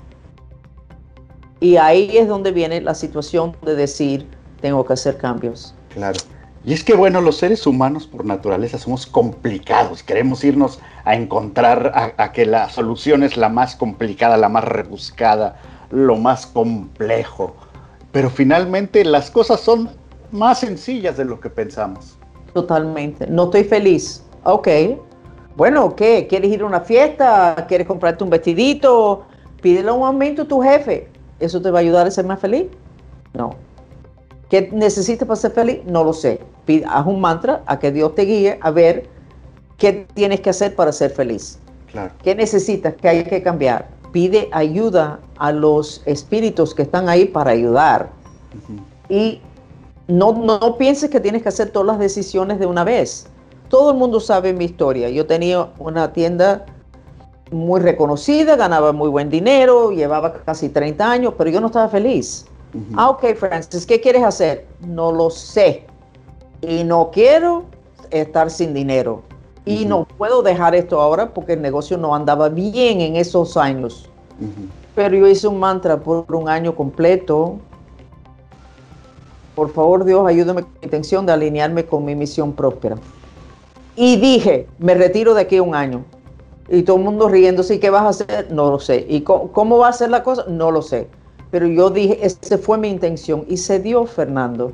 Y 1.62 1.78
ahí 1.78 2.18
es 2.18 2.28
donde 2.28 2.52
viene 2.52 2.82
la 2.82 2.96
situación 2.96 3.56
de 3.62 3.76
decir, 3.76 4.28
tengo 4.60 4.84
que 4.86 4.92
hacer 4.92 5.18
cambios. 5.18 5.74
Claro. 5.94 6.20
Y 6.66 6.74
es 6.74 6.84
que 6.84 6.96
bueno, 6.96 7.22
los 7.22 7.38
seres 7.38 7.66
humanos 7.66 8.08
por 8.08 8.26
naturaleza 8.26 8.78
somos 8.78 9.08
complicados, 9.08 10.04
queremos 10.04 10.44
irnos 10.44 10.80
a 11.06 11.16
encontrar 11.16 12.14
a, 12.18 12.32
que 12.34 12.46
la 12.46 12.70
solución 12.70 13.24
es 13.24 13.38
la 13.38 13.48
más 13.48 13.78
complicada, 13.78 14.36
la 14.36 14.50
más 14.50 14.66
rebuscada, 14.66 15.62
lo 15.92 16.18
más 16.18 16.46
complejo. 16.46 17.56
Pero 18.12 18.30
finalmente 18.30 19.06
las 19.06 19.32
cosas 19.32 19.62
son 19.62 19.92
más 20.34 20.60
sencillas 20.60 21.16
de 21.16 21.24
lo 21.24 21.40
que 21.40 21.50
pensamos. 21.50 22.18
Totalmente. 22.54 23.28
No 23.28 23.46
estoy 23.46 23.64
feliz. 23.64 24.26
Ok, 24.44 24.68
bueno, 25.60 25.94
¿qué? 25.94 26.26
¿Quieres 26.26 26.54
ir 26.54 26.62
a 26.62 26.66
una 26.66 26.80
fiesta? 26.80 27.66
¿Quieres 27.68 27.86
comprarte 27.86 28.24
un 28.24 28.30
vestidito? 28.30 29.26
Pídele 29.62 29.92
un 29.92 30.08
aumento 30.08 30.44
a 30.44 30.46
tu 30.46 30.62
jefe. 30.62 31.10
¿Eso 31.38 31.62
te 31.62 31.70
va 31.70 31.80
a 31.80 31.82
ayudar 31.82 32.08
a 32.08 32.12
ser 32.12 32.24
más 32.24 32.40
feliz? 32.40 32.68
No. 33.34 33.56
¿Qué 34.50 34.70
necesitas 34.72 35.28
para 35.28 35.36
ser 35.36 35.52
feliz? 35.52 35.82
No 35.86 36.06
lo 36.06 36.14
sé. 36.14 36.40
haz 36.88 37.06
un 37.06 37.20
mantra 37.20 37.62
a 37.66 37.78
que 37.78 37.92
Dios 37.92 38.16
te 38.16 38.22
guíe 38.22 38.58
a 38.62 38.72
ver 38.72 39.10
qué 39.78 40.08
tienes 40.14 40.40
que 40.40 40.50
hacer 40.50 40.78
para 40.78 40.94
ser 40.94 41.12
feliz. 41.12 41.60
Claro. 41.92 42.14
¿Qué 42.24 42.36
necesitas? 42.36 42.94
¿Qué 42.94 43.10
hay 43.10 43.26
que 43.26 43.44
cambiar? 43.44 43.90
Pide 44.14 44.48
ayuda 44.54 45.20
a 45.40 45.52
los 45.52 46.02
espíritus 46.06 46.74
que 46.74 46.84
están 46.84 47.10
ahí 47.10 47.26
para 47.26 47.52
ayudar. 47.52 48.12
Y 49.10 49.42
no, 50.08 50.32
no 50.32 50.78
pienses 50.78 51.10
que 51.10 51.20
tienes 51.20 51.44
que 51.44 51.50
hacer 51.50 51.70
todas 51.72 51.88
las 51.88 52.00
decisiones 52.00 52.60
de 52.60 52.66
una 52.66 52.86
vez 52.86 53.28
todo 53.70 53.92
el 53.92 53.98
mundo 53.98 54.20
sabe 54.20 54.52
mi 54.52 54.66
historia. 54.66 55.10
Yo 55.10 55.26
tenía 55.26 55.70
una 55.78 56.12
tienda 56.12 56.66
muy 57.52 57.80
reconocida, 57.80 58.56
ganaba 58.56 58.92
muy 58.92 59.10
buen 59.10 59.30
dinero, 59.30 59.92
llevaba 59.92 60.34
casi 60.34 60.70
30 60.70 61.10
años, 61.10 61.34
pero 61.38 61.50
yo 61.50 61.62
no 61.62 61.68
estaba 61.68 61.88
feliz. 61.88 62.46
Ah, 62.96 63.10
ok, 63.10 63.36
Francis, 63.36 63.86
¿qué 63.86 64.00
quieres 64.00 64.24
hacer? 64.24 64.68
No 64.82 65.12
lo 65.12 65.30
sé. 65.30 65.86
Y 66.62 66.84
no 66.84 67.10
quiero 67.12 67.64
estar 68.12 68.52
sin 68.52 68.74
dinero. 68.74 69.24
Y 69.66 69.86
no 69.86 70.06
puedo 70.06 70.42
dejar 70.42 70.76
esto 70.76 71.00
ahora 71.00 71.34
porque 71.34 71.54
el 71.54 71.62
negocio 71.62 71.98
no 71.98 72.16
andaba 72.16 72.50
bien 72.50 73.02
en 73.02 73.16
esos 73.16 73.56
años. 73.56 74.10
Pero 74.96 75.16
yo 75.16 75.28
hice 75.28 75.48
un 75.48 75.60
mantra 75.60 76.00
por 76.00 76.26
un 76.34 76.50
año 76.50 76.76
completo. 76.76 77.58
Por 79.56 79.72
favor, 79.72 80.06
Dios, 80.06 80.28
ayúdame 80.28 80.64
con 80.64 80.72
mi 80.72 80.80
intención 80.84 81.26
de 81.26 81.34
alinearme 81.34 81.86
con 81.86 82.06
mi 82.06 82.16
misión 82.16 82.54
próspera. 82.54 82.98
Y 84.02 84.16
dije, 84.16 84.66
me 84.78 84.94
retiro 84.94 85.34
de 85.34 85.42
aquí 85.42 85.60
un 85.60 85.76
año. 85.76 86.06
Y 86.70 86.84
todo 86.84 86.96
el 86.96 87.04
mundo 87.04 87.28
riéndose, 87.28 87.76
¿y 87.76 87.80
qué 87.80 87.90
vas 87.90 88.04
a 88.04 88.10
hacer? 88.10 88.50
No 88.50 88.72
lo 88.72 88.80
sé. 88.80 89.06
¿Y 89.10 89.24
cómo, 89.24 89.78
va 89.78 89.90
a 89.90 89.94
ser 89.94 90.10
la 90.10 90.24
cosa? 90.24 90.46
No 90.48 90.72
lo 90.72 90.82
sé. 90.82 91.10
Pero 91.52 91.68
yo 91.68 91.90
dije, 91.90 92.18
esa 92.26 92.58
fue 92.58 92.78
mi 92.78 92.88
intención. 92.88 93.44
Y 93.50 93.58
se 93.58 93.78
dio, 93.78 94.06
Fernando. 94.06 94.72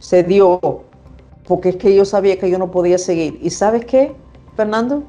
Se 0.00 0.24
dio. 0.24 0.58
Porque 1.46 1.68
es 1.68 1.76
que 1.76 1.94
yo 1.94 2.04
sabía 2.04 2.36
que 2.36 2.50
yo 2.50 2.58
no 2.58 2.68
podía 2.68 2.98
seguir. 2.98 3.38
¿Y 3.40 3.50
sabes 3.50 3.84
qué, 3.84 4.12
Fernando? 4.56 5.04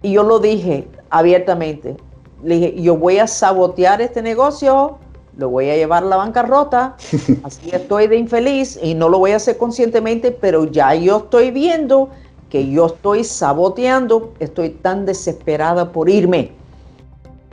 Y 0.00 0.12
yo 0.12 0.22
lo 0.22 0.38
dije 0.38 0.88
abiertamente. 1.10 1.98
Le 2.42 2.54
dije, 2.54 2.80
yo 2.80 2.96
voy 2.96 3.18
a 3.18 3.26
sabotear 3.26 4.00
este 4.00 4.22
negocio, 4.22 4.96
lo 5.36 5.50
voy 5.50 5.68
a 5.68 5.76
llevar 5.76 6.02
a 6.02 6.06
la 6.06 6.16
bancarrota, 6.16 6.96
así 7.42 7.68
estoy 7.72 8.06
de 8.06 8.16
infeliz 8.16 8.78
y 8.82 8.94
no 8.94 9.10
lo 9.10 9.18
voy 9.18 9.32
a 9.32 9.36
hacer 9.36 9.58
conscientemente, 9.58 10.30
pero 10.30 10.64
ya 10.64 10.94
yo 10.94 11.18
estoy 11.18 11.50
viendo 11.50 12.08
que 12.50 12.70
yo 12.70 12.86
estoy 12.86 13.24
saboteando, 13.24 14.32
estoy 14.38 14.70
tan 14.70 15.06
desesperada 15.06 15.92
por 15.92 16.08
irme. 16.08 16.52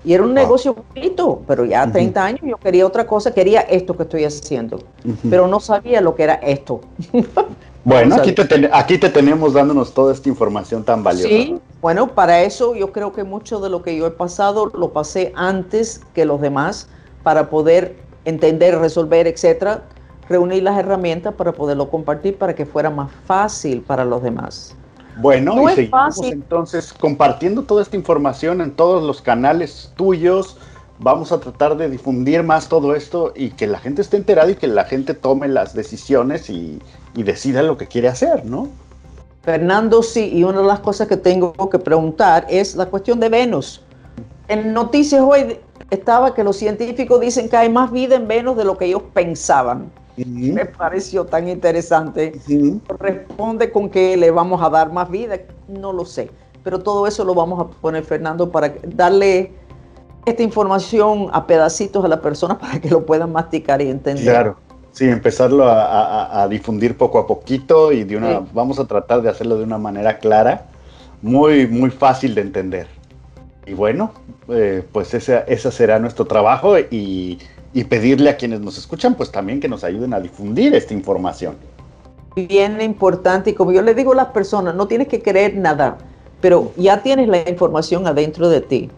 Y 0.05 0.13
era 0.13 0.23
un 0.23 0.35
negocio 0.35 0.75
bonito, 0.93 1.41
pero 1.47 1.65
ya 1.65 1.91
30 1.91 2.23
años 2.23 2.41
yo 2.43 2.57
quería 2.57 2.85
otra 2.85 3.07
cosa, 3.07 3.33
quería 3.33 3.61
esto 3.61 3.97
que 3.97 4.03
estoy 4.03 4.23
haciendo, 4.23 4.79
pero 5.27 5.47
no 5.47 5.59
sabía 5.59 5.99
lo 5.99 6.13
que 6.13 6.23
era 6.23 6.35
esto. 6.35 6.81
bueno, 7.83 8.15
aquí 8.15 8.31
te, 8.31 8.69
aquí 8.71 8.99
te 8.99 9.09
tenemos 9.09 9.53
dándonos 9.53 9.95
toda 9.95 10.13
esta 10.13 10.29
información 10.29 10.83
tan 10.83 11.03
valiosa. 11.03 11.27
Sí, 11.27 11.59
bueno, 11.81 12.07
para 12.07 12.43
eso 12.43 12.75
yo 12.75 12.91
creo 12.91 13.13
que 13.13 13.23
mucho 13.23 13.59
de 13.59 13.71
lo 13.71 13.81
que 13.81 13.97
yo 13.97 14.05
he 14.05 14.11
pasado 14.11 14.67
lo 14.75 14.93
pasé 14.93 15.33
antes 15.35 16.01
que 16.13 16.25
los 16.25 16.39
demás 16.39 16.87
para 17.23 17.49
poder 17.49 17.95
entender, 18.25 18.77
resolver, 18.77 19.25
etcétera, 19.25 19.85
reunir 20.29 20.61
las 20.61 20.77
herramientas 20.77 21.33
para 21.33 21.51
poderlo 21.51 21.89
compartir 21.89 22.37
para 22.37 22.53
que 22.53 22.67
fuera 22.67 22.91
más 22.91 23.11
fácil 23.25 23.81
para 23.81 24.05
los 24.05 24.21
demás. 24.21 24.75
Bueno, 25.17 25.69
y 25.69 25.75
seguimos 25.75 26.21
entonces 26.23 26.93
compartiendo 26.93 27.63
toda 27.63 27.81
esta 27.81 27.95
información 27.95 28.61
en 28.61 28.71
todos 28.71 29.03
los 29.03 29.21
canales 29.21 29.91
tuyos. 29.95 30.57
Vamos 30.99 31.31
a 31.31 31.39
tratar 31.39 31.77
de 31.77 31.89
difundir 31.89 32.43
más 32.43 32.69
todo 32.69 32.95
esto 32.95 33.33
y 33.35 33.51
que 33.51 33.67
la 33.67 33.79
gente 33.79 34.01
esté 34.01 34.17
enterada 34.17 34.51
y 34.51 34.55
que 34.55 34.67
la 34.67 34.85
gente 34.85 35.13
tome 35.13 35.47
las 35.47 35.73
decisiones 35.73 36.49
y, 36.49 36.81
decida 37.13 37.61
lo 37.63 37.77
que 37.77 37.87
quiere 37.87 38.09
hacer, 38.09 38.45
¿no? 38.45 38.67
Fernando, 39.43 40.03
sí, 40.03 40.31
y 40.33 40.43
una 40.43 40.59
de 40.59 40.67
las 40.67 40.79
cosas 40.79 41.07
que 41.07 41.17
tengo 41.17 41.53
que 41.69 41.79
preguntar 41.79 42.45
es 42.49 42.75
la 42.75 42.87
cuestión 42.87 43.19
de 43.19 43.29
Venus. 43.29 43.81
En 44.47 44.73
noticias 44.73 45.21
hoy 45.21 45.59
estaba 45.89 46.33
que 46.33 46.43
los 46.43 46.57
científicos 46.57 47.21
dicen 47.21 47.47
que 47.47 47.55
hay 47.55 47.69
más 47.69 47.91
vida 47.91 48.15
en 48.15 48.27
Venus 48.27 48.57
de 48.57 48.65
lo 48.65 48.77
que 48.77 48.85
ellos 48.85 49.03
pensaban. 49.13 49.91
Me 50.17 50.65
pareció 50.65 51.25
tan 51.25 51.47
interesante. 51.49 52.39
Corresponde 52.87 53.71
con 53.71 53.89
que 53.89 54.15
le 54.15 54.31
vamos 54.31 54.61
a 54.61 54.69
dar 54.69 54.91
más 54.91 55.09
vida, 55.09 55.39
no 55.67 55.91
lo 55.91 56.05
sé. 56.05 56.29
Pero 56.63 56.79
todo 56.79 57.05
eso 57.05 57.23
lo 57.25 57.35
vamos 57.35 57.59
a 57.59 57.67
poner, 57.67 58.03
Fernando, 58.03 58.49
para 58.49 58.73
darle 58.87 59.51
esta 60.25 60.41
información 60.41 61.27
a 61.33 61.45
pedacitos 61.45 62.03
a 62.03 62.07
la 62.07 62.21
persona 62.21 62.57
para 62.59 62.79
que 62.79 62.89
lo 62.89 63.05
puedan 63.05 63.31
masticar 63.31 63.81
y 63.81 63.89
entender. 63.89 64.23
Claro, 64.23 64.57
sí, 64.91 65.05
empezarlo 65.05 65.65
a, 65.67 66.47
difundir 66.49 66.97
poco 66.97 67.19
a 67.19 67.27
poquito 67.27 67.91
y 67.91 68.03
de 68.03 68.17
una, 68.17 68.41
vamos 68.53 68.79
a 68.79 68.85
tratar 68.85 69.21
de 69.21 69.29
hacerlo 69.29 69.57
de 69.57 69.63
una 69.63 69.77
manera 69.77 70.17
clara, 70.19 70.67
muy, 71.21 71.67
muy 71.67 71.89
fácil 71.89 72.35
de 72.35 72.41
entender. 72.41 72.87
Y 73.67 73.73
bueno, 73.73 74.11
eh, 74.47 74.83
pues 74.91 75.13
ese, 75.13 75.43
ese 75.47 75.71
será 75.71 75.99
nuestro 75.99 76.25
trabajo 76.25 76.77
y 76.77 77.39
y 77.75 77.83
pedirle 77.83 78.29
a 78.29 78.37
quienes 78.37 78.61
nos 78.61 78.77
escuchan, 78.77 79.15
pues 79.15 79.29
también 79.29 79.59
que 79.59 79.67
nos 79.67 79.83
ayuden 79.83 80.13
a 80.13 80.21
difundir 80.21 80.73
esta 80.73 80.93
información. 80.93 81.57
Bien 82.33 82.79
importante, 82.79 83.49
y 83.49 83.53
como 83.53 83.73
yo 83.73 83.81
le 83.81 83.93
digo 83.93 84.13
a 84.13 84.15
las 84.15 84.27
personas, 84.27 84.73
no 84.75 84.87
tienes 84.87 85.09
que 85.09 85.21
creer 85.21 85.57
nada, 85.57 85.97
pero 86.39 86.71
ya 86.77 87.03
tienes 87.03 87.27
la 87.27 87.49
información 87.49 88.07
adentro 88.07 88.47
de 88.47 88.61
ti. 88.61 88.89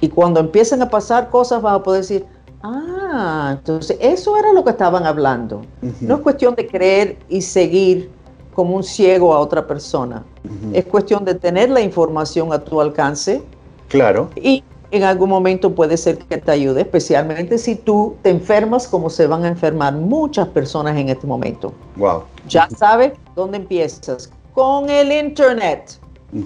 Y 0.00 0.08
cuando 0.08 0.40
empiezan 0.40 0.80
a 0.80 0.88
pasar 0.88 1.28
cosas, 1.28 1.60
vas 1.60 1.74
a 1.74 1.82
poder 1.82 2.00
decir, 2.00 2.24
ah, 2.62 3.56
entonces 3.58 3.98
eso 4.00 4.38
era 4.38 4.54
lo 4.54 4.64
que 4.64 4.70
estaban 4.70 5.04
hablando. 5.04 5.60
No 6.00 6.14
es 6.14 6.20
cuestión 6.22 6.54
de 6.54 6.66
creer 6.66 7.18
y 7.28 7.42
seguir 7.42 8.10
como 8.54 8.74
un 8.74 8.82
ciego 8.82 9.34
a 9.34 9.38
otra 9.38 9.66
persona. 9.66 10.24
Es 10.72 10.86
cuestión 10.86 11.26
de 11.26 11.34
tener 11.34 11.68
la 11.68 11.82
información 11.82 12.54
a 12.54 12.58
tu 12.58 12.80
alcance. 12.80 13.42
Claro. 13.88 14.30
Y 14.34 14.64
en 14.92 15.04
algún 15.04 15.30
momento 15.30 15.74
puede 15.74 15.96
ser 15.96 16.18
que 16.18 16.36
te 16.36 16.52
ayude, 16.52 16.82
especialmente 16.82 17.56
si 17.56 17.76
tú 17.76 18.16
te 18.22 18.28
enfermas 18.28 18.86
como 18.86 19.08
se 19.08 19.26
van 19.26 19.44
a 19.44 19.48
enfermar 19.48 19.94
muchas 19.94 20.46
personas 20.48 20.96
en 20.98 21.08
este 21.08 21.26
momento. 21.26 21.72
Wow. 21.96 22.24
Ya 22.46 22.68
sabes 22.68 23.14
dónde 23.34 23.56
empiezas. 23.56 24.30
Con 24.52 24.90
el 24.90 25.10
Internet. 25.10 25.98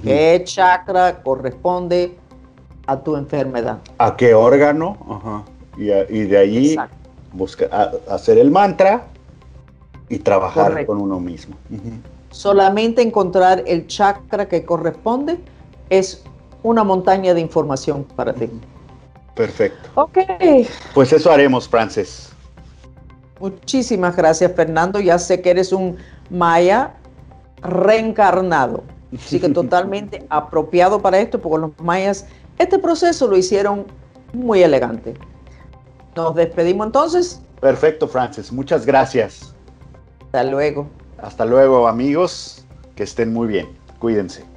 ¿Qué 0.03 0.43
chakra 0.45 1.23
corresponde 1.23 2.17
a 2.87 2.99
tu 2.99 3.17
enfermedad? 3.17 3.79
¿A 3.99 4.17
qué 4.17 4.33
órgano? 4.33 4.97
Ajá. 5.09 5.45
Y, 5.77 6.23
de 6.23 6.39
ahí 6.39 6.77
buscar 7.33 7.99
hacer 8.09 8.39
el 8.39 8.51
mantra 8.51 9.07
y 10.09 10.21
trabajar 10.21 10.87
con 10.87 11.01
uno 11.01 11.19
mismo. 11.19 11.57
Solamente 12.31 13.03
encontrar 13.03 13.65
el 13.67 13.89
chakra 13.89 14.47
que 14.47 14.65
corresponde 14.65 15.39
es 15.91 16.23
una 16.67 16.83
montaña 16.83 17.33
de 17.33 17.41
información 17.41 18.05
para 18.17 18.33
ti. 18.33 18.51
Perfecto. 19.35 19.89
Ok. 19.95 20.19
Pues 20.95 21.13
eso 21.13 21.31
haremos, 21.31 21.69
Frances. 21.69 22.31
Muchísimas 23.39 24.17
gracias, 24.17 24.53
Fernando. 24.55 24.99
Ya 24.99 25.19
sé 25.19 25.41
que 25.41 25.51
eres 25.51 25.73
un 25.73 25.97
maya 26.31 26.95
reencarnado. 27.63 28.83
Así 29.15 29.39
que 29.39 29.49
totalmente 29.61 30.27
apropiado 30.29 31.01
para 31.01 31.21
esto, 31.21 31.41
porque 31.41 31.59
los 31.59 31.71
mayas 31.81 32.27
este 32.59 32.79
proceso 32.79 33.29
lo 33.29 33.37
hicieron 33.37 33.85
muy 34.33 34.63
elegante. 34.63 35.15
Nos 36.17 36.35
despedimos 36.35 36.87
entonces. 36.87 37.41
Perfecto, 37.61 38.09
Frances. 38.09 38.51
Muchas 38.51 38.85
gracias. 38.85 39.55
Hasta 40.25 40.43
luego. 40.45 40.89
Hasta 41.19 41.45
luego, 41.45 41.87
amigos. 41.87 42.67
Que 42.97 43.05
estén 43.05 43.33
muy 43.33 43.47
bien. 43.47 43.69
Cuídense. 43.99 44.56